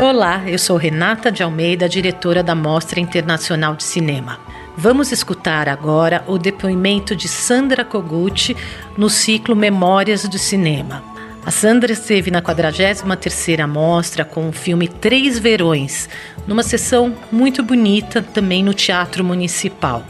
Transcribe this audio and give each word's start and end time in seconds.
Olá, 0.00 0.42
eu 0.46 0.58
sou 0.58 0.76
Renata 0.76 1.32
de 1.32 1.42
Almeida, 1.42 1.88
diretora 1.88 2.42
da 2.42 2.54
Mostra 2.54 3.00
Internacional 3.00 3.74
de 3.74 3.84
Cinema. 3.84 4.38
Vamos 4.76 5.10
escutar 5.10 5.68
agora 5.68 6.22
o 6.26 6.38
depoimento 6.38 7.16
de 7.16 7.26
Sandra 7.26 7.84
Kogut 7.84 8.56
no 8.96 9.10
ciclo 9.10 9.56
Memórias 9.56 10.28
do 10.28 10.38
Cinema. 10.38 11.02
A 11.48 11.50
Sandra 11.50 11.90
esteve 11.90 12.30
na 12.30 12.42
43ª 12.42 13.66
Mostra 13.66 14.22
com 14.22 14.50
o 14.50 14.52
filme 14.52 14.86
Três 14.86 15.38
Verões, 15.38 16.06
numa 16.46 16.62
sessão 16.62 17.16
muito 17.32 17.62
bonita 17.62 18.20
também 18.20 18.62
no 18.62 18.74
Teatro 18.74 19.24
Municipal. 19.24 20.02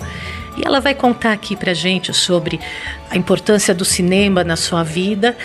E 0.57 0.67
ela 0.67 0.81
vai 0.81 0.97
contar 0.97 1.33
aqui 1.33 1.55
pra 1.55 1.73
gente 1.73 2.13
sobre 2.13 2.59
a 3.09 3.17
importância 3.17 3.73
do 3.73 3.85
cinema 3.85 4.43
na 4.43 4.57
sua 4.57 4.83
vida 4.83 5.37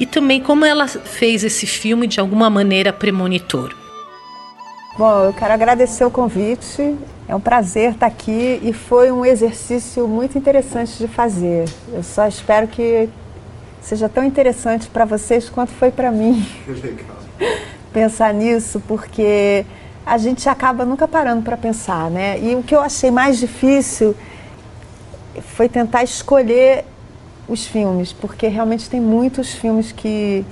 e 0.00 0.06
também 0.06 0.40
como 0.40 0.64
ela 0.64 0.88
fez 0.88 1.44
esse 1.44 1.66
filme 1.66 2.06
de 2.06 2.18
alguma 2.18 2.48
maneira 2.48 2.90
premonitor. 2.90 3.76
Bom, 4.96 5.24
eu 5.24 5.34
quero 5.34 5.52
agradecer 5.52 6.06
o 6.06 6.10
convite. 6.10 6.96
É 7.28 7.36
um 7.36 7.40
prazer 7.40 7.92
estar 7.92 8.06
aqui 8.06 8.58
e 8.62 8.72
foi 8.72 9.12
um 9.12 9.22
exercício 9.22 10.08
muito 10.08 10.38
interessante 10.38 10.96
de 10.96 11.06
fazer. 11.06 11.68
Eu 11.92 12.02
só 12.02 12.26
espero 12.26 12.66
que 12.68 13.10
seja 13.82 14.08
tão 14.08 14.24
interessante 14.24 14.88
para 14.88 15.04
vocês 15.04 15.50
quanto 15.50 15.72
foi 15.72 15.90
para 15.90 16.10
mim. 16.10 16.46
Legal. 16.66 17.16
Pensar 17.92 18.32
nisso, 18.32 18.80
porque 18.88 19.66
a 20.06 20.16
gente 20.16 20.48
acaba 20.48 20.84
nunca 20.84 21.06
parando 21.06 21.42
para 21.42 21.56
pensar, 21.56 22.10
né? 22.10 22.38
E 22.40 22.54
o 22.56 22.62
que 22.62 22.74
eu 22.74 22.80
achei 22.80 23.10
mais 23.10 23.38
difícil 23.38 24.14
foi 25.40 25.68
tentar 25.68 26.02
escolher 26.02 26.84
os 27.48 27.66
filmes, 27.66 28.12
porque 28.12 28.46
realmente 28.48 28.88
tem 28.88 29.00
muitos 29.00 29.52
filmes 29.52 29.92
que 29.92 30.44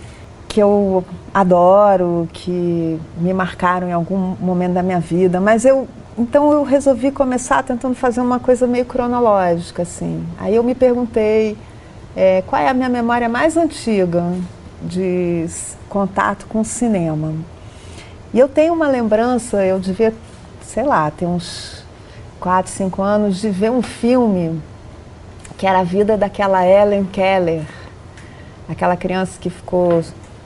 que 0.48 0.60
eu 0.60 1.04
adoro, 1.32 2.28
que 2.32 2.98
me 3.18 3.32
marcaram 3.32 3.88
em 3.88 3.92
algum 3.92 4.34
momento 4.40 4.72
da 4.72 4.82
minha 4.82 4.98
vida, 4.98 5.40
mas 5.40 5.64
eu 5.64 5.86
então 6.18 6.52
eu 6.52 6.64
resolvi 6.64 7.12
começar 7.12 7.62
tentando 7.62 7.94
fazer 7.94 8.20
uma 8.20 8.40
coisa 8.40 8.66
meio 8.66 8.84
cronológica 8.84 9.82
assim. 9.82 10.26
Aí 10.38 10.56
eu 10.56 10.64
me 10.64 10.74
perguntei 10.74 11.56
é, 12.16 12.42
qual 12.46 12.60
é 12.60 12.68
a 12.68 12.74
minha 12.74 12.88
memória 12.88 13.28
mais 13.28 13.56
antiga 13.56 14.24
de 14.82 15.46
contato 15.88 16.46
com 16.46 16.60
o 16.60 16.64
cinema. 16.64 17.34
E 18.32 18.38
eu 18.38 18.48
tenho 18.48 18.72
uma 18.72 18.88
lembrança, 18.88 19.64
eu 19.64 19.78
devia, 19.78 20.14
sei 20.62 20.84
lá, 20.84 21.10
ter 21.10 21.26
uns 21.26 21.84
4, 22.38 22.70
5 22.70 23.02
anos, 23.02 23.40
de 23.40 23.50
ver 23.50 23.70
um 23.70 23.82
filme 23.82 24.60
que 25.58 25.66
era 25.66 25.80
a 25.80 25.84
vida 25.84 26.16
daquela 26.16 26.66
Ellen 26.66 27.04
Keller, 27.04 27.64
aquela 28.68 28.96
criança 28.96 29.38
que 29.38 29.50
ficou 29.50 30.02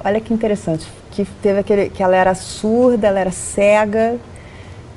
Olha 0.07 0.20
que 0.20 0.35
interessante, 0.35 0.87
que 1.12 1.25
teve 1.41 1.61
aquele 1.61 1.89
que 1.89 2.03
ela 2.03 2.15
era 2.15 2.35
surda, 2.35 3.07
ela 3.07 3.19
era 3.20 3.31
cega. 3.31 4.19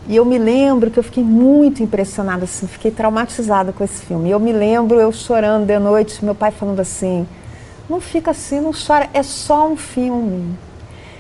E 0.08 0.16
eu 0.16 0.24
me 0.24 0.38
lembro 0.38 0.90
que 0.90 0.98
eu 0.98 1.04
fiquei 1.04 1.24
muito 1.24 1.84
impressionada, 1.84 2.46
assim, 2.46 2.66
fiquei 2.66 2.90
traumatizada 2.92 3.74
com 3.74 3.84
esse 3.84 4.06
filme. 4.06 4.30
E 4.30 4.32
eu 4.32 4.40
me 4.40 4.54
lembro 4.54 4.98
eu 5.00 5.12
chorando 5.12 5.66
de 5.66 5.78
noite, 5.78 6.24
meu 6.24 6.34
pai 6.34 6.50
falando 6.50 6.80
assim: 6.80 7.28
"Não 7.90 8.00
fica 8.00 8.32
assim, 8.32 8.62
não 8.62 8.72
chora, 8.72 9.10
é 9.14 9.22
só 9.22 9.68
um 9.68 9.76
filme". 9.76 10.56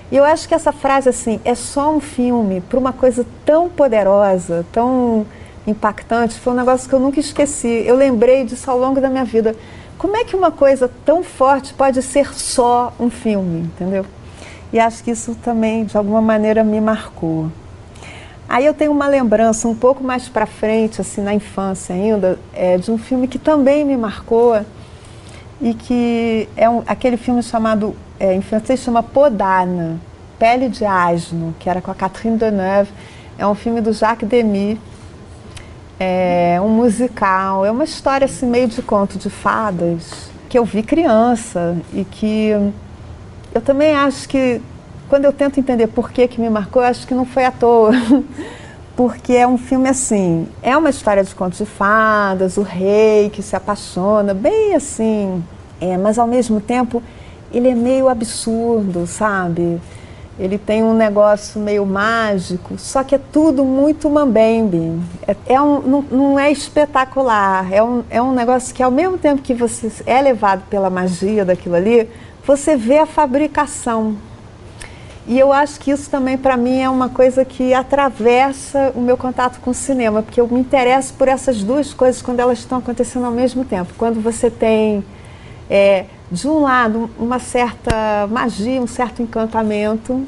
E 0.09 0.15
eu 0.15 0.23
acho 0.23 0.47
que 0.47 0.55
essa 0.55 0.71
frase 0.71 1.09
assim, 1.09 1.41
é 1.43 1.53
só 1.53 1.93
um 1.93 1.99
filme, 1.99 2.61
para 2.61 2.79
uma 2.79 2.93
coisa 2.93 3.25
tão 3.45 3.67
poderosa, 3.67 4.65
tão 4.71 5.25
impactante, 5.67 6.39
foi 6.39 6.53
um 6.53 6.55
negócio 6.55 6.87
que 6.87 6.95
eu 6.95 6.99
nunca 6.99 7.19
esqueci. 7.19 7.83
Eu 7.85 7.95
lembrei 7.97 8.45
disso 8.45 8.71
ao 8.71 8.79
longo 8.79 9.01
da 9.01 9.09
minha 9.09 9.25
vida. 9.25 9.53
Como 9.97 10.15
é 10.15 10.23
que 10.23 10.35
uma 10.35 10.51
coisa 10.51 10.89
tão 11.03 11.23
forte 11.23 11.73
pode 11.73 12.01
ser 12.01 12.33
só 12.33 12.93
um 12.97 13.09
filme, 13.09 13.61
entendeu? 13.61 14.05
E 14.71 14.79
acho 14.79 15.03
que 15.03 15.11
isso 15.11 15.35
também, 15.43 15.83
de 15.83 15.97
alguma 15.97 16.21
maneira, 16.21 16.63
me 16.63 16.79
marcou. 16.79 17.51
Aí 18.49 18.65
eu 18.65 18.73
tenho 18.73 18.91
uma 18.91 19.07
lembrança 19.07 19.67
um 19.67 19.75
pouco 19.75 20.03
mais 20.03 20.29
para 20.29 20.45
frente, 20.45 21.01
assim, 21.01 21.21
na 21.21 21.33
infância 21.33 21.93
ainda, 21.93 22.39
é, 22.53 22.77
de 22.77 22.89
um 22.89 22.97
filme 22.97 23.27
que 23.27 23.37
também 23.37 23.83
me 23.83 23.97
marcou 23.97 24.59
e 25.59 25.73
que 25.73 26.47
é 26.55 26.69
um, 26.69 26.81
aquele 26.87 27.17
filme 27.17 27.43
chamado, 27.43 27.95
é, 28.19 28.33
em 28.33 28.41
francês 28.41 28.79
chama 28.79 29.03
Podana, 29.03 29.99
Pele 30.39 30.69
de 30.69 30.85
Asno, 30.85 31.53
que 31.59 31.69
era 31.69 31.81
com 31.81 31.91
a 31.91 31.95
Catherine 31.95 32.37
Deneuve. 32.37 32.91
É 33.37 33.45
um 33.45 33.53
filme 33.53 33.81
do 33.81 33.91
Jacques 33.91 34.27
Demy, 34.27 34.79
é 35.99 36.59
um 36.61 36.69
musical, 36.69 37.65
é 37.65 37.71
uma 37.71 37.83
história 37.83 38.25
assim 38.25 38.45
meio 38.45 38.67
de 38.67 38.81
conto 38.81 39.17
de 39.17 39.29
fadas 39.29 40.29
que 40.47 40.57
eu 40.57 40.63
vi 40.63 40.83
criança 40.83 41.75
e 41.93 42.05
que 42.05 42.49
eu 43.53 43.61
também 43.61 43.93
acho 43.93 44.29
que 44.29 44.61
quando 45.09 45.25
eu 45.25 45.33
tento 45.33 45.59
entender 45.59 45.87
por 45.87 46.11
que 46.11 46.27
que 46.27 46.39
me 46.39 46.49
marcou, 46.49 46.81
eu 46.81 46.87
acho 46.87 47.07
que 47.07 47.13
não 47.13 47.25
foi 47.25 47.45
à 47.45 47.51
toa. 47.51 47.91
Porque 48.95 49.33
é 49.33 49.45
um 49.47 49.59
filme 49.59 49.87
assim, 49.87 50.47
é 50.59 50.75
uma 50.75 50.89
história 50.89 51.23
de 51.23 51.33
contos 51.35 51.59
de 51.59 51.65
fadas, 51.67 52.57
o 52.57 52.63
rei 52.63 53.29
que 53.29 53.43
se 53.43 53.55
apaixona, 53.55 54.33
bem 54.33 54.73
assim, 54.73 55.43
é, 55.79 55.95
mas 55.97 56.17
ao 56.17 56.25
mesmo 56.25 56.59
tempo 56.59 57.03
ele 57.51 57.69
é 57.69 57.75
meio 57.75 58.09
absurdo, 58.09 59.05
sabe? 59.05 59.79
Ele 60.39 60.57
tem 60.57 60.83
um 60.83 60.95
negócio 60.95 61.59
meio 61.61 61.85
mágico, 61.85 62.77
só 62.77 63.03
que 63.03 63.13
é 63.13 63.19
tudo 63.31 63.63
muito 63.63 64.09
mambembe. 64.09 64.99
É, 65.27 65.35
é 65.53 65.61
um, 65.61 65.79
não, 65.81 66.01
não, 66.01 66.39
é 66.39 66.51
espetacular, 66.51 67.71
é 67.71 67.83
um, 67.83 68.03
é 68.09 68.21
um 68.21 68.33
negócio 68.33 68.73
que 68.73 68.81
ao 68.81 68.91
mesmo 68.91 69.17
tempo 69.17 69.43
que 69.43 69.53
você 69.53 69.91
é 70.05 70.21
levado 70.21 70.63
pela 70.69 70.89
magia 70.89 71.45
daquilo 71.45 71.75
ali, 71.75 72.09
você 72.45 72.75
vê 72.75 72.97
a 72.97 73.05
fabricação. 73.05 74.15
E 75.27 75.37
eu 75.37 75.51
acho 75.51 75.77
que 75.81 75.91
isso 75.91 76.09
também 76.09 76.37
para 76.37 76.55
mim 76.55 76.79
é 76.79 76.89
uma 76.89 77.09
coisa 77.09 77.43
que 77.43 77.73
atravessa 77.73 78.93
o 78.95 79.01
meu 79.01 79.17
contato 79.17 79.59
com 79.59 79.71
o 79.71 79.73
cinema, 79.73 80.23
porque 80.23 80.39
eu 80.39 80.47
me 80.47 80.57
interesso 80.57 81.13
por 81.15 81.27
essas 81.27 81.61
duas 81.61 81.93
coisas 81.93 82.21
quando 82.21 82.39
elas 82.39 82.59
estão 82.59 82.77
acontecendo 82.77 83.25
ao 83.25 83.31
mesmo 83.33 83.65
tempo. 83.65 83.91
Quando 83.97 84.21
você 84.21 84.49
tem 84.49 85.03
é, 85.69 86.05
de 86.31 86.47
um 86.47 86.61
lado, 86.61 87.09
uma 87.19 87.39
certa 87.39 88.25
magia, 88.31 88.81
um 88.81 88.87
certo 88.87 89.21
encantamento 89.21 90.25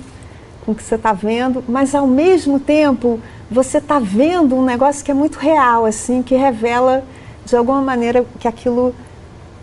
com 0.65 0.73
o 0.73 0.75
que 0.75 0.83
você 0.83 0.95
está 0.95 1.13
vendo, 1.13 1.63
mas 1.65 1.95
ao 1.95 2.05
mesmo 2.05 2.59
tempo 2.59 3.21
você 3.49 3.77
está 3.77 3.99
vendo 3.99 4.53
um 4.53 4.65
negócio 4.65 5.03
que 5.03 5.11
é 5.11 5.13
muito 5.13 5.37
real, 5.39 5.85
assim, 5.85 6.21
que 6.21 6.35
revela 6.35 7.05
de 7.45 7.55
alguma 7.55 7.81
maneira 7.81 8.25
que 8.37 8.49
aquilo 8.49 8.93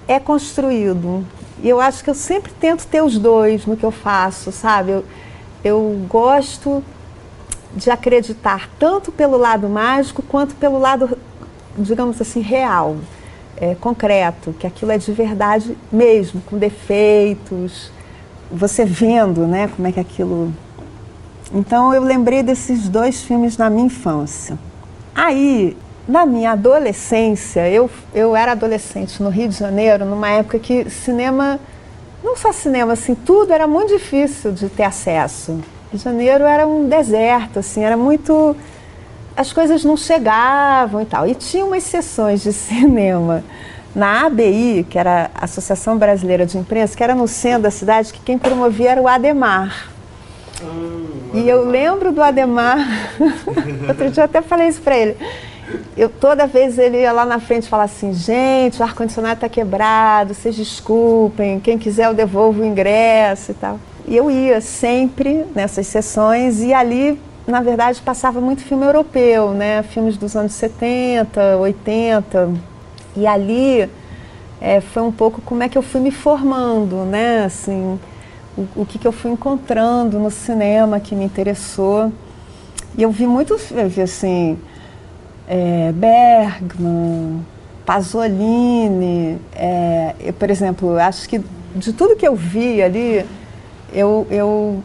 é 0.08 0.18
construído. 0.18 1.26
E 1.62 1.68
eu 1.68 1.78
acho 1.78 2.02
que 2.02 2.08
eu 2.08 2.14
sempre 2.14 2.52
tento 2.52 2.86
ter 2.86 3.02
os 3.02 3.18
dois 3.18 3.66
no 3.66 3.76
que 3.76 3.84
eu 3.84 3.90
faço, 3.90 4.50
sabe? 4.50 4.92
Eu, 4.92 5.04
eu 5.66 6.06
gosto 6.08 6.82
de 7.74 7.90
acreditar 7.90 8.70
tanto 8.78 9.12
pelo 9.12 9.36
lado 9.36 9.68
mágico 9.68 10.22
quanto 10.22 10.54
pelo 10.54 10.78
lado, 10.78 11.18
digamos 11.76 12.20
assim, 12.20 12.40
real 12.40 12.96
é, 13.56 13.74
concreto, 13.74 14.54
que 14.58 14.66
aquilo 14.66 14.92
é 14.92 14.98
de 14.98 15.12
verdade 15.12 15.76
mesmo, 15.90 16.40
com 16.42 16.58
defeitos, 16.58 17.90
você 18.50 18.84
vendo 18.84 19.46
né, 19.46 19.68
como 19.74 19.88
é 19.88 19.92
que 19.92 20.00
aquilo. 20.00 20.52
Então 21.52 21.94
eu 21.94 22.02
lembrei 22.02 22.42
desses 22.42 22.88
dois 22.88 23.22
filmes 23.22 23.56
na 23.56 23.70
minha 23.70 23.86
infância. 23.86 24.58
Aí, 25.14 25.76
na 26.06 26.26
minha 26.26 26.52
adolescência, 26.52 27.68
eu, 27.68 27.90
eu 28.14 28.36
era 28.36 28.52
adolescente 28.52 29.22
no 29.22 29.30
Rio 29.30 29.48
de 29.48 29.56
Janeiro, 29.56 30.04
numa 30.04 30.28
época 30.28 30.58
que 30.58 30.88
cinema, 30.90 31.58
não 32.26 32.36
só 32.36 32.52
cinema, 32.52 32.94
assim, 32.94 33.14
tudo 33.14 33.52
era 33.52 33.68
muito 33.68 33.96
difícil 33.96 34.50
de 34.50 34.68
ter 34.68 34.82
acesso. 34.82 35.52
Rio 35.52 35.62
de 35.92 35.98
Janeiro 35.98 36.44
era 36.44 36.66
um 36.66 36.88
deserto, 36.88 37.60
assim, 37.60 37.84
era 37.84 37.96
muito 37.96 38.56
as 39.36 39.52
coisas 39.52 39.84
não 39.84 39.96
chegavam 39.96 41.02
e 41.02 41.04
tal. 41.04 41.28
E 41.28 41.34
tinha 41.34 41.64
umas 41.64 41.84
sessões 41.84 42.42
de 42.42 42.50
cinema 42.52 43.44
na 43.94 44.26
ABI, 44.26 44.84
que 44.90 44.98
era 44.98 45.30
a 45.34 45.44
Associação 45.44 45.96
Brasileira 45.96 46.44
de 46.44 46.58
Imprensa, 46.58 46.96
que 46.96 47.04
era 47.04 47.14
no 47.14 47.28
centro 47.28 47.62
da 47.62 47.70
cidade, 47.70 48.12
que 48.12 48.20
quem 48.20 48.36
promovia 48.36 48.90
era 48.90 49.00
o 49.00 49.06
Ademar. 49.06 49.88
Hum, 50.62 51.06
e 51.32 51.48
eu 51.48 51.64
lembro 51.64 52.12
do 52.12 52.22
Ademar, 52.22 52.78
outro 53.88 54.10
dia 54.10 54.22
eu 54.22 54.24
até 54.24 54.42
falei 54.42 54.68
isso 54.68 54.80
para 54.80 54.96
ele. 54.96 55.16
Eu, 55.96 56.10
toda 56.10 56.46
vez 56.46 56.78
ele 56.78 57.00
ia 57.00 57.12
lá 57.12 57.24
na 57.24 57.40
frente 57.40 57.68
falava 57.68 57.90
assim: 57.90 58.12
gente, 58.12 58.80
o 58.80 58.84
ar-condicionado 58.84 59.34
está 59.34 59.48
quebrado, 59.48 60.34
vocês 60.34 60.54
desculpem, 60.54 61.58
quem 61.60 61.78
quiser 61.78 62.06
eu 62.06 62.14
devolvo 62.14 62.62
o 62.62 62.66
ingresso 62.66 63.52
e 63.52 63.54
tal. 63.54 63.80
E 64.06 64.16
eu 64.16 64.30
ia 64.30 64.60
sempre 64.60 65.46
nessas 65.54 65.86
sessões 65.86 66.62
e 66.62 66.72
ali 66.72 67.18
na 67.46 67.60
verdade, 67.60 68.02
passava 68.02 68.40
muito 68.40 68.62
filme 68.62 68.84
europeu, 68.84 69.52
né? 69.52 69.82
Filmes 69.84 70.16
dos 70.16 70.34
anos 70.34 70.52
70, 70.52 71.56
80. 71.58 72.52
E 73.16 73.24
ali 73.26 73.88
é, 74.60 74.80
foi 74.80 75.02
um 75.02 75.12
pouco 75.12 75.40
como 75.40 75.62
é 75.62 75.68
que 75.68 75.78
eu 75.78 75.82
fui 75.82 76.00
me 76.00 76.10
formando, 76.10 77.04
né? 77.04 77.44
Assim, 77.44 78.00
o, 78.58 78.66
o 78.82 78.86
que, 78.86 78.98
que 78.98 79.06
eu 79.06 79.12
fui 79.12 79.30
encontrando 79.30 80.18
no 80.18 80.30
cinema 80.30 80.98
que 80.98 81.14
me 81.14 81.24
interessou. 81.24 82.12
E 82.98 83.02
eu 83.02 83.12
vi 83.12 83.26
muito, 83.26 83.56
eu 83.70 83.88
vi 83.88 84.02
assim, 84.02 84.58
é, 85.48 85.92
Bergman, 85.92 87.44
Pasolini, 87.84 89.38
é, 89.54 90.14
eu, 90.20 90.32
por 90.32 90.50
exemplo, 90.50 90.98
acho 90.98 91.28
que 91.28 91.40
de 91.74 91.92
tudo 91.92 92.16
que 92.16 92.26
eu 92.26 92.34
vi 92.34 92.82
ali, 92.82 93.24
eu, 93.92 94.26
eu 94.30 94.82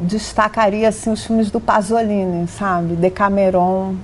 destacaria 0.00 0.88
assim, 0.88 1.12
os 1.12 1.24
filmes 1.24 1.50
do 1.50 1.60
Pasolini, 1.60 2.48
sabe? 2.48 2.94
Decameron, 2.94 3.94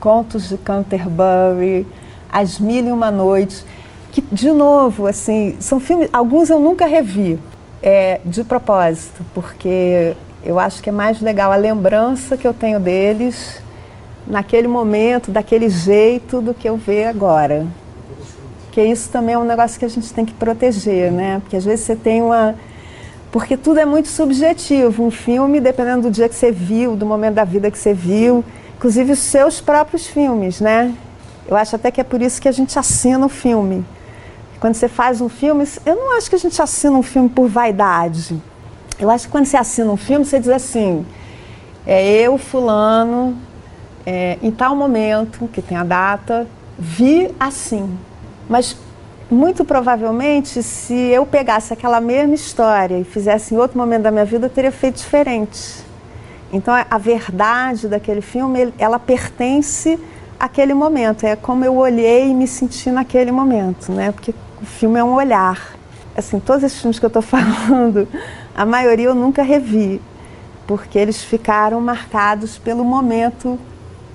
Contos 0.00 0.48
de 0.48 0.58
Canterbury, 0.58 1.86
As 2.30 2.58
Mil 2.58 2.86
e 2.86 2.92
Uma 2.92 3.10
Noites, 3.10 3.64
que, 4.12 4.20
de 4.20 4.50
novo, 4.50 5.06
assim, 5.06 5.56
são 5.60 5.80
filmes, 5.80 6.08
alguns 6.12 6.50
eu 6.50 6.60
nunca 6.60 6.86
revi, 6.86 7.38
é, 7.82 8.20
de 8.24 8.42
propósito, 8.44 9.24
porque 9.32 10.14
eu 10.44 10.58
acho 10.58 10.82
que 10.82 10.90
é 10.90 10.92
mais 10.92 11.20
legal 11.20 11.52
a 11.52 11.56
lembrança 11.56 12.36
que 12.36 12.46
eu 12.46 12.52
tenho 12.52 12.80
deles 12.80 13.62
naquele 14.26 14.68
momento, 14.68 15.30
daquele 15.30 15.68
jeito, 15.68 16.40
do 16.40 16.52
que 16.52 16.68
eu 16.68 16.76
ver 16.76 17.04
agora. 17.06 17.66
Porque 18.66 18.82
isso 18.82 19.08
também 19.08 19.34
é 19.34 19.38
um 19.38 19.44
negócio 19.44 19.78
que 19.78 19.84
a 19.84 19.88
gente 19.88 20.12
tem 20.12 20.24
que 20.24 20.34
proteger, 20.34 21.10
né? 21.10 21.40
Porque 21.40 21.56
às 21.56 21.64
vezes 21.64 21.84
você 21.86 21.96
tem 21.96 22.20
uma. 22.20 22.54
Porque 23.32 23.56
tudo 23.56 23.80
é 23.80 23.86
muito 23.86 24.08
subjetivo. 24.08 25.04
Um 25.04 25.10
filme, 25.10 25.60
dependendo 25.60 26.02
do 26.02 26.10
dia 26.10 26.28
que 26.28 26.34
você 26.34 26.50
viu, 26.50 26.96
do 26.96 27.06
momento 27.06 27.34
da 27.34 27.44
vida 27.44 27.70
que 27.70 27.78
você 27.78 27.94
viu, 27.94 28.44
inclusive 28.76 29.12
os 29.12 29.18
seus 29.18 29.60
próprios 29.60 30.06
filmes, 30.06 30.60
né? 30.60 30.94
Eu 31.48 31.56
acho 31.56 31.76
até 31.76 31.90
que 31.90 32.00
é 32.00 32.04
por 32.04 32.20
isso 32.20 32.40
que 32.40 32.48
a 32.48 32.52
gente 32.52 32.78
assina 32.78 33.24
o 33.24 33.28
filme. 33.28 33.84
Quando 34.60 34.74
você 34.74 34.88
faz 34.88 35.20
um 35.20 35.28
filme, 35.28 35.64
eu 35.84 35.94
não 35.94 36.16
acho 36.16 36.28
que 36.28 36.34
a 36.34 36.38
gente 36.38 36.60
assina 36.60 36.96
um 36.96 37.02
filme 37.02 37.28
por 37.28 37.48
vaidade. 37.48 38.36
Eu 38.98 39.10
acho 39.10 39.26
que 39.26 39.32
quando 39.32 39.46
você 39.46 39.56
assina 39.56 39.90
um 39.90 39.96
filme, 39.96 40.24
você 40.24 40.38
diz 40.40 40.48
assim: 40.48 41.06
é 41.86 42.04
eu, 42.04 42.36
Fulano, 42.36 43.36
é, 44.06 44.38
em 44.40 44.52
tal 44.52 44.76
momento, 44.76 45.48
que 45.52 45.60
tem 45.60 45.76
a 45.76 45.82
data, 45.82 46.46
vi 46.78 47.28
assim. 47.40 47.98
Mas 48.48 48.76
muito 49.28 49.64
provavelmente, 49.64 50.62
se 50.62 50.94
eu 50.94 51.26
pegasse 51.26 51.72
aquela 51.72 52.00
mesma 52.00 52.34
história 52.34 52.96
e 52.96 53.02
fizesse 53.02 53.52
em 53.52 53.58
outro 53.58 53.76
momento 53.76 54.02
da 54.02 54.12
minha 54.12 54.24
vida, 54.24 54.46
eu 54.46 54.50
teria 54.50 54.70
feito 54.70 54.98
diferente. 54.98 55.84
Então, 56.52 56.72
a 56.88 56.98
verdade 56.98 57.88
daquele 57.88 58.20
filme, 58.20 58.72
ela 58.78 59.00
pertence 59.00 59.98
àquele 60.38 60.74
momento. 60.74 61.26
É 61.26 61.34
como 61.34 61.64
eu 61.64 61.76
olhei 61.76 62.30
e 62.30 62.34
me 62.34 62.46
senti 62.46 62.88
naquele 62.88 63.32
momento, 63.32 63.90
né? 63.90 64.12
Porque 64.12 64.32
o 64.62 64.64
filme 64.64 65.00
é 65.00 65.02
um 65.02 65.14
olhar. 65.14 65.74
Assim, 66.16 66.38
todos 66.38 66.62
esses 66.62 66.80
filmes 66.80 67.00
que 67.00 67.04
eu 67.04 67.08
estou 67.08 67.20
falando, 67.22 68.06
a 68.54 68.64
maioria 68.64 69.06
eu 69.06 69.14
nunca 69.14 69.42
revi, 69.42 70.00
porque 70.68 70.96
eles 70.96 71.22
ficaram 71.24 71.80
marcados 71.80 72.58
pelo 72.58 72.84
momento 72.84 73.58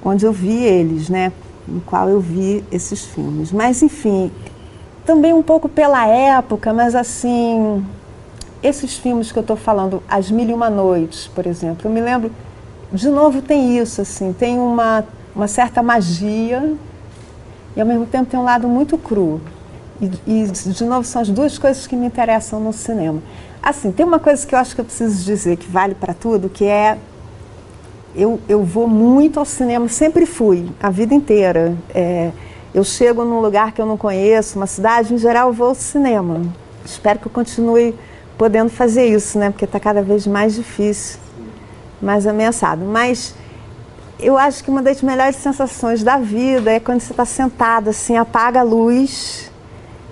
onde 0.04 0.26
eu 0.26 0.34
vi 0.34 0.64
eles, 0.64 1.10
né? 1.10 1.32
No 1.68 1.82
qual 1.82 2.10
eu 2.10 2.20
vi 2.20 2.64
esses 2.72 3.06
filmes. 3.06 3.52
Mas, 3.52 3.82
enfim, 3.82 4.32
também 5.06 5.34
um 5.34 5.44
pouco 5.44 5.70
pela 5.70 6.08
época, 6.08 6.74
mas 6.74 6.96
assim, 6.96 7.86
esses 8.62 8.96
filmes 8.98 9.32
que 9.32 9.38
eu 9.38 9.42
estou 9.42 9.56
falando, 9.56 10.02
As 10.08 10.30
Mil 10.30 10.50
e 10.50 10.54
Uma 10.54 10.70
Noites, 10.70 11.28
por 11.28 11.46
exemplo, 11.48 11.88
eu 11.88 11.92
me 11.92 12.02
lembro, 12.02 12.32
de 12.92 13.10
novo 13.10 13.42
tem 13.42 13.78
isso, 13.78 14.02
assim, 14.02 14.34
tem 14.34 14.60
uma, 14.60 15.04
uma 15.36 15.48
certa 15.48 15.82
magia 15.82 16.76
e 17.76 17.82
ao 17.82 17.88
mesmo 17.88 18.06
tempo 18.06 18.30
tem 18.30 18.40
um 18.40 18.44
lado 18.44 18.68
muito 18.68 18.98
cru. 18.98 19.42
E, 20.02 20.12
e, 20.26 20.44
de 20.48 20.84
novo, 20.84 21.04
são 21.04 21.22
as 21.22 21.30
duas 21.30 21.58
coisas 21.58 21.86
que 21.86 21.96
me 21.96 22.08
interessam 22.08 22.60
no 22.60 22.74
cinema. 22.74 23.22
Assim, 23.62 23.92
tem 23.92 24.06
uma 24.06 24.20
coisa 24.20 24.46
que 24.46 24.56
eu 24.56 24.60
acho 24.60 24.74
que 24.74 24.82
eu 24.82 24.86
preciso 24.86 25.24
dizer 25.24 25.58
que 25.58 25.70
vale 25.70 25.94
para 25.94 26.14
tudo, 26.14 26.50
que 26.50 26.66
é 26.66 26.98
eu, 28.16 28.40
eu 28.48 28.64
vou 28.64 28.88
muito 28.88 29.40
ao 29.40 29.46
cinema, 29.46 29.88
sempre 29.88 30.26
fui, 30.26 30.70
a 30.82 30.90
vida 30.90 31.14
inteira. 31.14 31.76
É, 31.94 32.32
eu 32.74 32.84
chego 32.84 33.24
num 33.26 33.40
lugar 33.40 33.72
que 33.72 33.82
eu 33.82 33.86
não 33.86 33.98
conheço, 33.98 34.58
uma 34.58 34.68
cidade, 34.68 35.14
em 35.14 35.18
geral 35.18 35.50
eu 35.50 35.54
vou 35.54 35.70
ao 35.70 35.76
cinema. 35.76 36.42
Espero 36.86 37.20
que 37.20 37.28
eu 37.28 37.32
continue 37.32 37.96
podendo 38.38 38.70
fazer 38.70 39.06
isso, 39.06 39.38
né? 39.38 39.50
Porque 39.50 39.66
está 39.66 39.80
cada 39.80 40.02
vez 40.02 40.26
mais 40.26 40.56
difícil, 40.56 41.20
mais 42.02 42.26
ameaçado. 42.26 42.84
Mas 42.84 43.36
eu 44.20 44.38
acho 44.38 44.64
que 44.64 44.70
uma 44.70 44.82
das 44.82 45.02
melhores 45.02 45.36
sensações 45.36 46.04
da 46.04 46.18
vida 46.18 46.72
é 46.72 46.80
quando 46.80 47.02
você 47.02 47.12
está 47.12 47.26
sentado 47.26 47.90
assim, 47.90 48.18
apaga 48.18 48.62
a 48.62 48.64
luz 48.64 49.52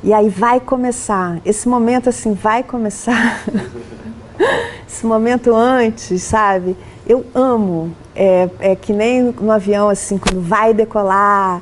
e 0.04 0.13
aí 0.13 0.30
vai 0.30 0.60
começar. 0.60 1.40
Esse 1.46 1.68
momento 1.68 2.10
assim 2.10 2.34
vai 2.34 2.63
começar. 2.63 3.44
Esse 4.88 5.06
momento 5.06 5.53
antes, 5.56 6.24
sabe? 6.24 6.75
Eu 7.06 7.25
amo. 7.33 7.94
É, 8.15 8.50
é 8.59 8.75
que 8.75 8.94
nem 8.94 9.24
no 9.24 9.51
avião, 9.51 9.89
assim, 9.89 10.18
quando 10.18 10.41
vai 10.41 10.74
decolar, 10.74 11.62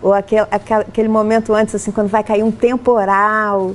ou 0.00 0.14
aquele, 0.14 0.46
aquele 0.50 1.08
momento 1.08 1.52
antes, 1.54 1.74
assim, 1.74 1.90
quando 1.90 2.08
vai 2.08 2.22
cair 2.22 2.42
um 2.42 2.50
temporal. 2.50 3.74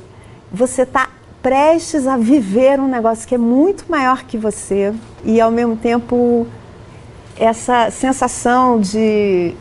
Você 0.52 0.84
está 0.84 1.10
prestes 1.42 2.08
a 2.08 2.16
viver 2.16 2.80
um 2.80 2.88
negócio 2.88 3.28
que 3.28 3.36
é 3.36 3.38
muito 3.38 3.84
maior 3.90 4.24
que 4.24 4.38
você 4.38 4.94
e, 5.26 5.42
ao 5.42 5.52
mesmo 5.52 5.76
tempo, 5.76 6.48
essa 7.38 7.92
sensação 7.92 8.80
de, 8.80 9.54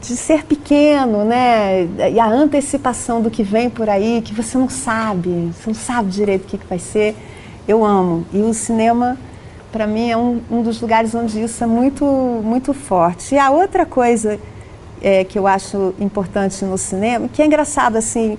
de 0.00 0.16
ser 0.16 0.44
pequeno, 0.44 1.22
né? 1.24 1.86
E 2.10 2.18
a 2.18 2.26
antecipação 2.26 3.20
do 3.20 3.30
que 3.30 3.42
vem 3.42 3.68
por 3.68 3.90
aí, 3.90 4.22
que 4.24 4.32
você 4.32 4.56
não 4.56 4.70
sabe, 4.70 5.52
você 5.52 5.68
não 5.68 5.74
sabe 5.74 6.10
direito 6.10 6.44
o 6.44 6.46
que, 6.46 6.56
que 6.56 6.66
vai 6.66 6.78
ser. 6.78 7.14
Eu 7.70 7.84
amo. 7.84 8.26
E 8.32 8.38
o 8.38 8.52
cinema 8.52 9.16
para 9.70 9.86
mim 9.86 10.10
é 10.10 10.16
um, 10.16 10.40
um, 10.50 10.60
dos 10.60 10.80
lugares 10.80 11.14
onde 11.14 11.40
isso 11.40 11.62
é 11.62 11.68
muito, 11.68 12.04
muito 12.04 12.74
forte. 12.74 13.36
E 13.36 13.38
a 13.38 13.48
outra 13.48 13.86
coisa 13.86 14.40
é, 15.00 15.22
que 15.22 15.38
eu 15.38 15.46
acho 15.46 15.94
importante 16.00 16.64
no 16.64 16.76
cinema, 16.76 17.28
que 17.28 17.40
é 17.40 17.46
engraçado 17.46 17.94
assim, 17.94 18.36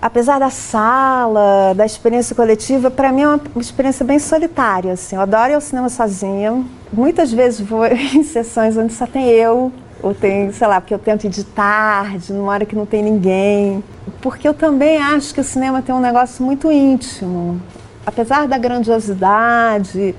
apesar 0.00 0.38
da 0.38 0.50
sala, 0.50 1.74
da 1.74 1.84
experiência 1.84 2.36
coletiva, 2.36 2.92
para 2.92 3.10
mim 3.10 3.22
é 3.22 3.26
uma 3.26 3.40
experiência 3.56 4.06
bem 4.06 4.20
solitária. 4.20 4.92
Assim. 4.92 5.16
Eu 5.16 5.22
adoro 5.22 5.50
ir 5.50 5.54
ao 5.54 5.60
cinema 5.60 5.88
sozinha. 5.88 6.64
Muitas 6.92 7.32
vezes 7.32 7.58
vou 7.58 7.84
em 7.90 8.22
sessões 8.22 8.76
onde 8.76 8.92
só 8.92 9.04
tem 9.04 9.28
eu, 9.30 9.72
ou 10.00 10.14
tem, 10.14 10.52
sei 10.52 10.68
lá, 10.68 10.80
porque 10.80 10.94
eu 10.94 10.98
tento 11.00 11.24
ir 11.24 11.30
de 11.30 11.42
tarde, 11.42 12.32
numa 12.32 12.52
hora 12.52 12.64
que 12.64 12.76
não 12.76 12.86
tem 12.86 13.02
ninguém. 13.02 13.82
Porque 14.20 14.46
eu 14.46 14.54
também 14.54 14.98
acho 15.02 15.34
que 15.34 15.40
o 15.40 15.44
cinema 15.44 15.82
tem 15.82 15.92
um 15.92 16.00
negócio 16.00 16.44
muito 16.44 16.70
íntimo 16.70 17.60
apesar 18.06 18.46
da 18.46 18.58
grandiosidade, 18.58 20.14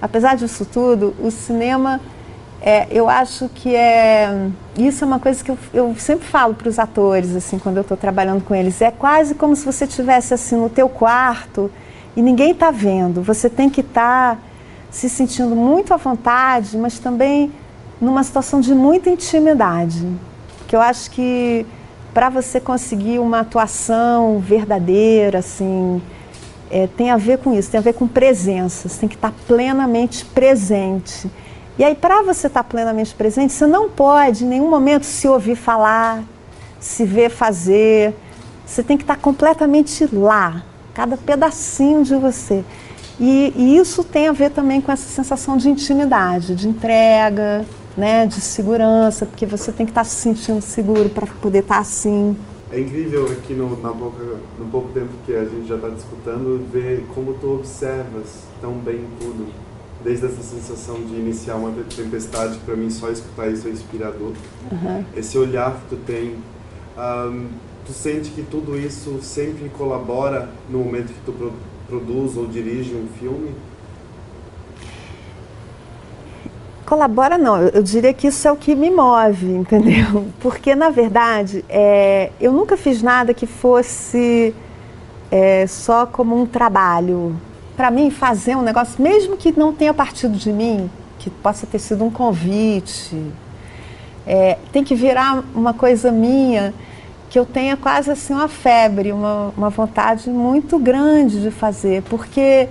apesar 0.00 0.36
disso 0.36 0.64
tudo, 0.64 1.14
o 1.20 1.30
cinema, 1.30 2.00
é, 2.60 2.86
eu 2.90 3.08
acho 3.08 3.48
que 3.48 3.74
é. 3.74 4.48
Isso 4.76 5.04
é 5.04 5.06
uma 5.06 5.18
coisa 5.18 5.42
que 5.44 5.50
eu, 5.50 5.58
eu 5.72 5.94
sempre 5.96 6.26
falo 6.26 6.54
para 6.54 6.68
os 6.68 6.78
atores, 6.78 7.34
assim, 7.34 7.58
quando 7.58 7.76
eu 7.76 7.82
estou 7.82 7.96
trabalhando 7.96 8.42
com 8.42 8.54
eles. 8.54 8.80
É 8.80 8.90
quase 8.90 9.34
como 9.34 9.54
se 9.54 9.64
você 9.64 9.84
estivesse 9.84 10.34
assim 10.34 10.56
no 10.56 10.68
teu 10.68 10.88
quarto 10.88 11.70
e 12.16 12.22
ninguém 12.22 12.52
está 12.52 12.70
vendo. 12.70 13.22
Você 13.22 13.48
tem 13.48 13.68
que 13.68 13.80
estar 13.80 14.36
tá 14.36 14.40
se 14.90 15.08
sentindo 15.08 15.54
muito 15.54 15.92
à 15.92 15.96
vontade, 15.96 16.76
mas 16.76 16.98
também 16.98 17.52
numa 18.00 18.22
situação 18.24 18.60
de 18.60 18.74
muita 18.74 19.10
intimidade. 19.10 20.06
Que 20.66 20.74
eu 20.74 20.80
acho 20.80 21.10
que 21.10 21.66
para 22.12 22.30
você 22.30 22.58
conseguir 22.58 23.18
uma 23.18 23.40
atuação 23.40 24.38
verdadeira, 24.38 25.38
assim, 25.38 26.00
é, 26.70 26.86
tem 26.86 27.10
a 27.10 27.16
ver 27.16 27.38
com 27.38 27.52
isso, 27.52 27.70
tem 27.70 27.78
a 27.78 27.82
ver 27.82 27.94
com 27.94 28.06
presença. 28.06 28.88
Você 28.88 29.00
tem 29.00 29.08
que 29.08 29.14
estar 29.14 29.32
plenamente 29.46 30.24
presente. 30.24 31.30
E 31.78 31.84
aí, 31.84 31.94
para 31.94 32.22
você 32.22 32.46
estar 32.46 32.64
plenamente 32.64 33.14
presente, 33.14 33.52
você 33.52 33.66
não 33.66 33.88
pode 33.88 34.44
em 34.44 34.48
nenhum 34.48 34.70
momento 34.70 35.04
se 35.04 35.28
ouvir 35.28 35.56
falar, 35.56 36.22
se 36.80 37.04
ver 37.04 37.30
fazer. 37.30 38.14
Você 38.64 38.82
tem 38.82 38.96
que 38.96 39.04
estar 39.04 39.16
completamente 39.16 40.08
lá, 40.12 40.62
cada 40.94 41.16
pedacinho 41.16 42.02
de 42.02 42.16
você. 42.16 42.64
E, 43.20 43.52
e 43.56 43.76
isso 43.76 44.02
tem 44.02 44.28
a 44.28 44.32
ver 44.32 44.50
também 44.50 44.80
com 44.80 44.90
essa 44.90 45.08
sensação 45.08 45.56
de 45.56 45.68
intimidade, 45.68 46.54
de 46.54 46.68
entrega, 46.68 47.64
né, 47.96 48.26
de 48.26 48.40
segurança, 48.40 49.24
porque 49.24 49.46
você 49.46 49.72
tem 49.72 49.86
que 49.86 49.92
estar 49.92 50.04
se 50.04 50.16
sentindo 50.16 50.60
seguro 50.60 51.08
para 51.08 51.26
poder 51.26 51.60
estar 51.60 51.78
assim. 51.78 52.36
É 52.72 52.80
incrível 52.80 53.26
aqui 53.26 53.54
no, 53.54 53.80
na 53.80 53.90
no 53.90 54.66
pouco 54.70 54.92
tempo 54.92 55.10
que 55.24 55.34
a 55.34 55.44
gente 55.44 55.68
já 55.68 55.76
está 55.76 55.88
discutindo, 55.88 56.66
ver 56.72 57.06
como 57.14 57.34
tu 57.34 57.54
observas 57.54 58.42
tão 58.60 58.72
bem 58.72 59.04
tudo. 59.20 59.46
Desde 60.02 60.26
essa 60.26 60.42
sensação 60.42 60.96
de 60.96 61.14
iniciar 61.14 61.56
uma 61.56 61.72
tempestade, 61.84 62.58
para 62.64 62.76
mim 62.76 62.90
só 62.90 63.08
escutar 63.10 63.48
isso 63.48 63.68
é 63.68 63.70
inspirador. 63.70 64.32
Uhum. 64.70 65.04
Esse 65.16 65.38
olhar 65.38 65.74
que 65.74 65.96
tu 65.96 65.96
tem, 66.04 66.34
um, 66.98 67.48
tu 67.86 67.92
sente 67.92 68.30
que 68.30 68.42
tudo 68.42 68.76
isso 68.76 69.20
sempre 69.22 69.68
colabora 69.68 70.48
no 70.68 70.80
momento 70.80 71.12
que 71.12 71.20
tu 71.24 71.32
pro, 71.32 71.52
produz 71.88 72.36
ou 72.36 72.46
dirige 72.46 72.94
um 72.94 73.06
filme? 73.18 73.50
Colabora 76.86 77.36
não, 77.36 77.58
eu 77.58 77.82
diria 77.82 78.14
que 78.14 78.28
isso 78.28 78.46
é 78.46 78.52
o 78.52 78.56
que 78.56 78.72
me 78.76 78.90
move, 78.90 79.44
entendeu? 79.44 80.28
Porque 80.38 80.72
na 80.76 80.88
verdade 80.88 81.64
é, 81.68 82.30
eu 82.40 82.52
nunca 82.52 82.76
fiz 82.76 83.02
nada 83.02 83.34
que 83.34 83.44
fosse 83.44 84.54
é, 85.30 85.66
só 85.66 86.06
como 86.06 86.40
um 86.40 86.46
trabalho. 86.46 87.34
Para 87.76 87.90
mim 87.90 88.08
fazer 88.08 88.56
um 88.56 88.62
negócio, 88.62 89.02
mesmo 89.02 89.36
que 89.36 89.52
não 89.58 89.72
tenha 89.72 89.92
partido 89.92 90.38
de 90.38 90.52
mim, 90.52 90.88
que 91.18 91.28
possa 91.28 91.66
ter 91.66 91.80
sido 91.80 92.04
um 92.04 92.10
convite. 92.10 93.20
É, 94.24 94.56
tem 94.70 94.84
que 94.84 94.94
virar 94.94 95.42
uma 95.54 95.74
coisa 95.74 96.12
minha 96.12 96.72
que 97.28 97.36
eu 97.36 97.44
tenha 97.44 97.76
quase 97.76 98.12
assim 98.12 98.32
uma 98.32 98.48
febre, 98.48 99.10
uma, 99.10 99.52
uma 99.56 99.70
vontade 99.70 100.30
muito 100.30 100.78
grande 100.78 101.42
de 101.42 101.50
fazer, 101.50 102.02
porque 102.02 102.68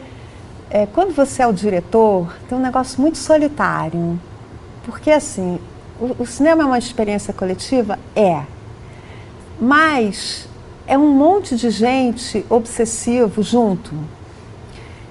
é, 0.69 0.85
quando 0.85 1.13
você 1.13 1.41
é 1.41 1.47
o 1.47 1.53
diretor, 1.53 2.33
tem 2.47 2.57
um 2.57 2.61
negócio 2.61 3.01
muito 3.01 3.17
solitário. 3.17 4.19
Porque 4.85 5.11
assim, 5.11 5.59
o, 5.99 6.23
o 6.23 6.25
cinema 6.25 6.63
é 6.63 6.65
uma 6.65 6.77
experiência 6.77 7.33
coletiva? 7.33 7.97
É. 8.15 8.41
Mas 9.59 10.47
é 10.87 10.97
um 10.97 11.07
monte 11.07 11.55
de 11.55 11.69
gente 11.69 12.45
obsessivo 12.49 13.41
junto. 13.41 13.93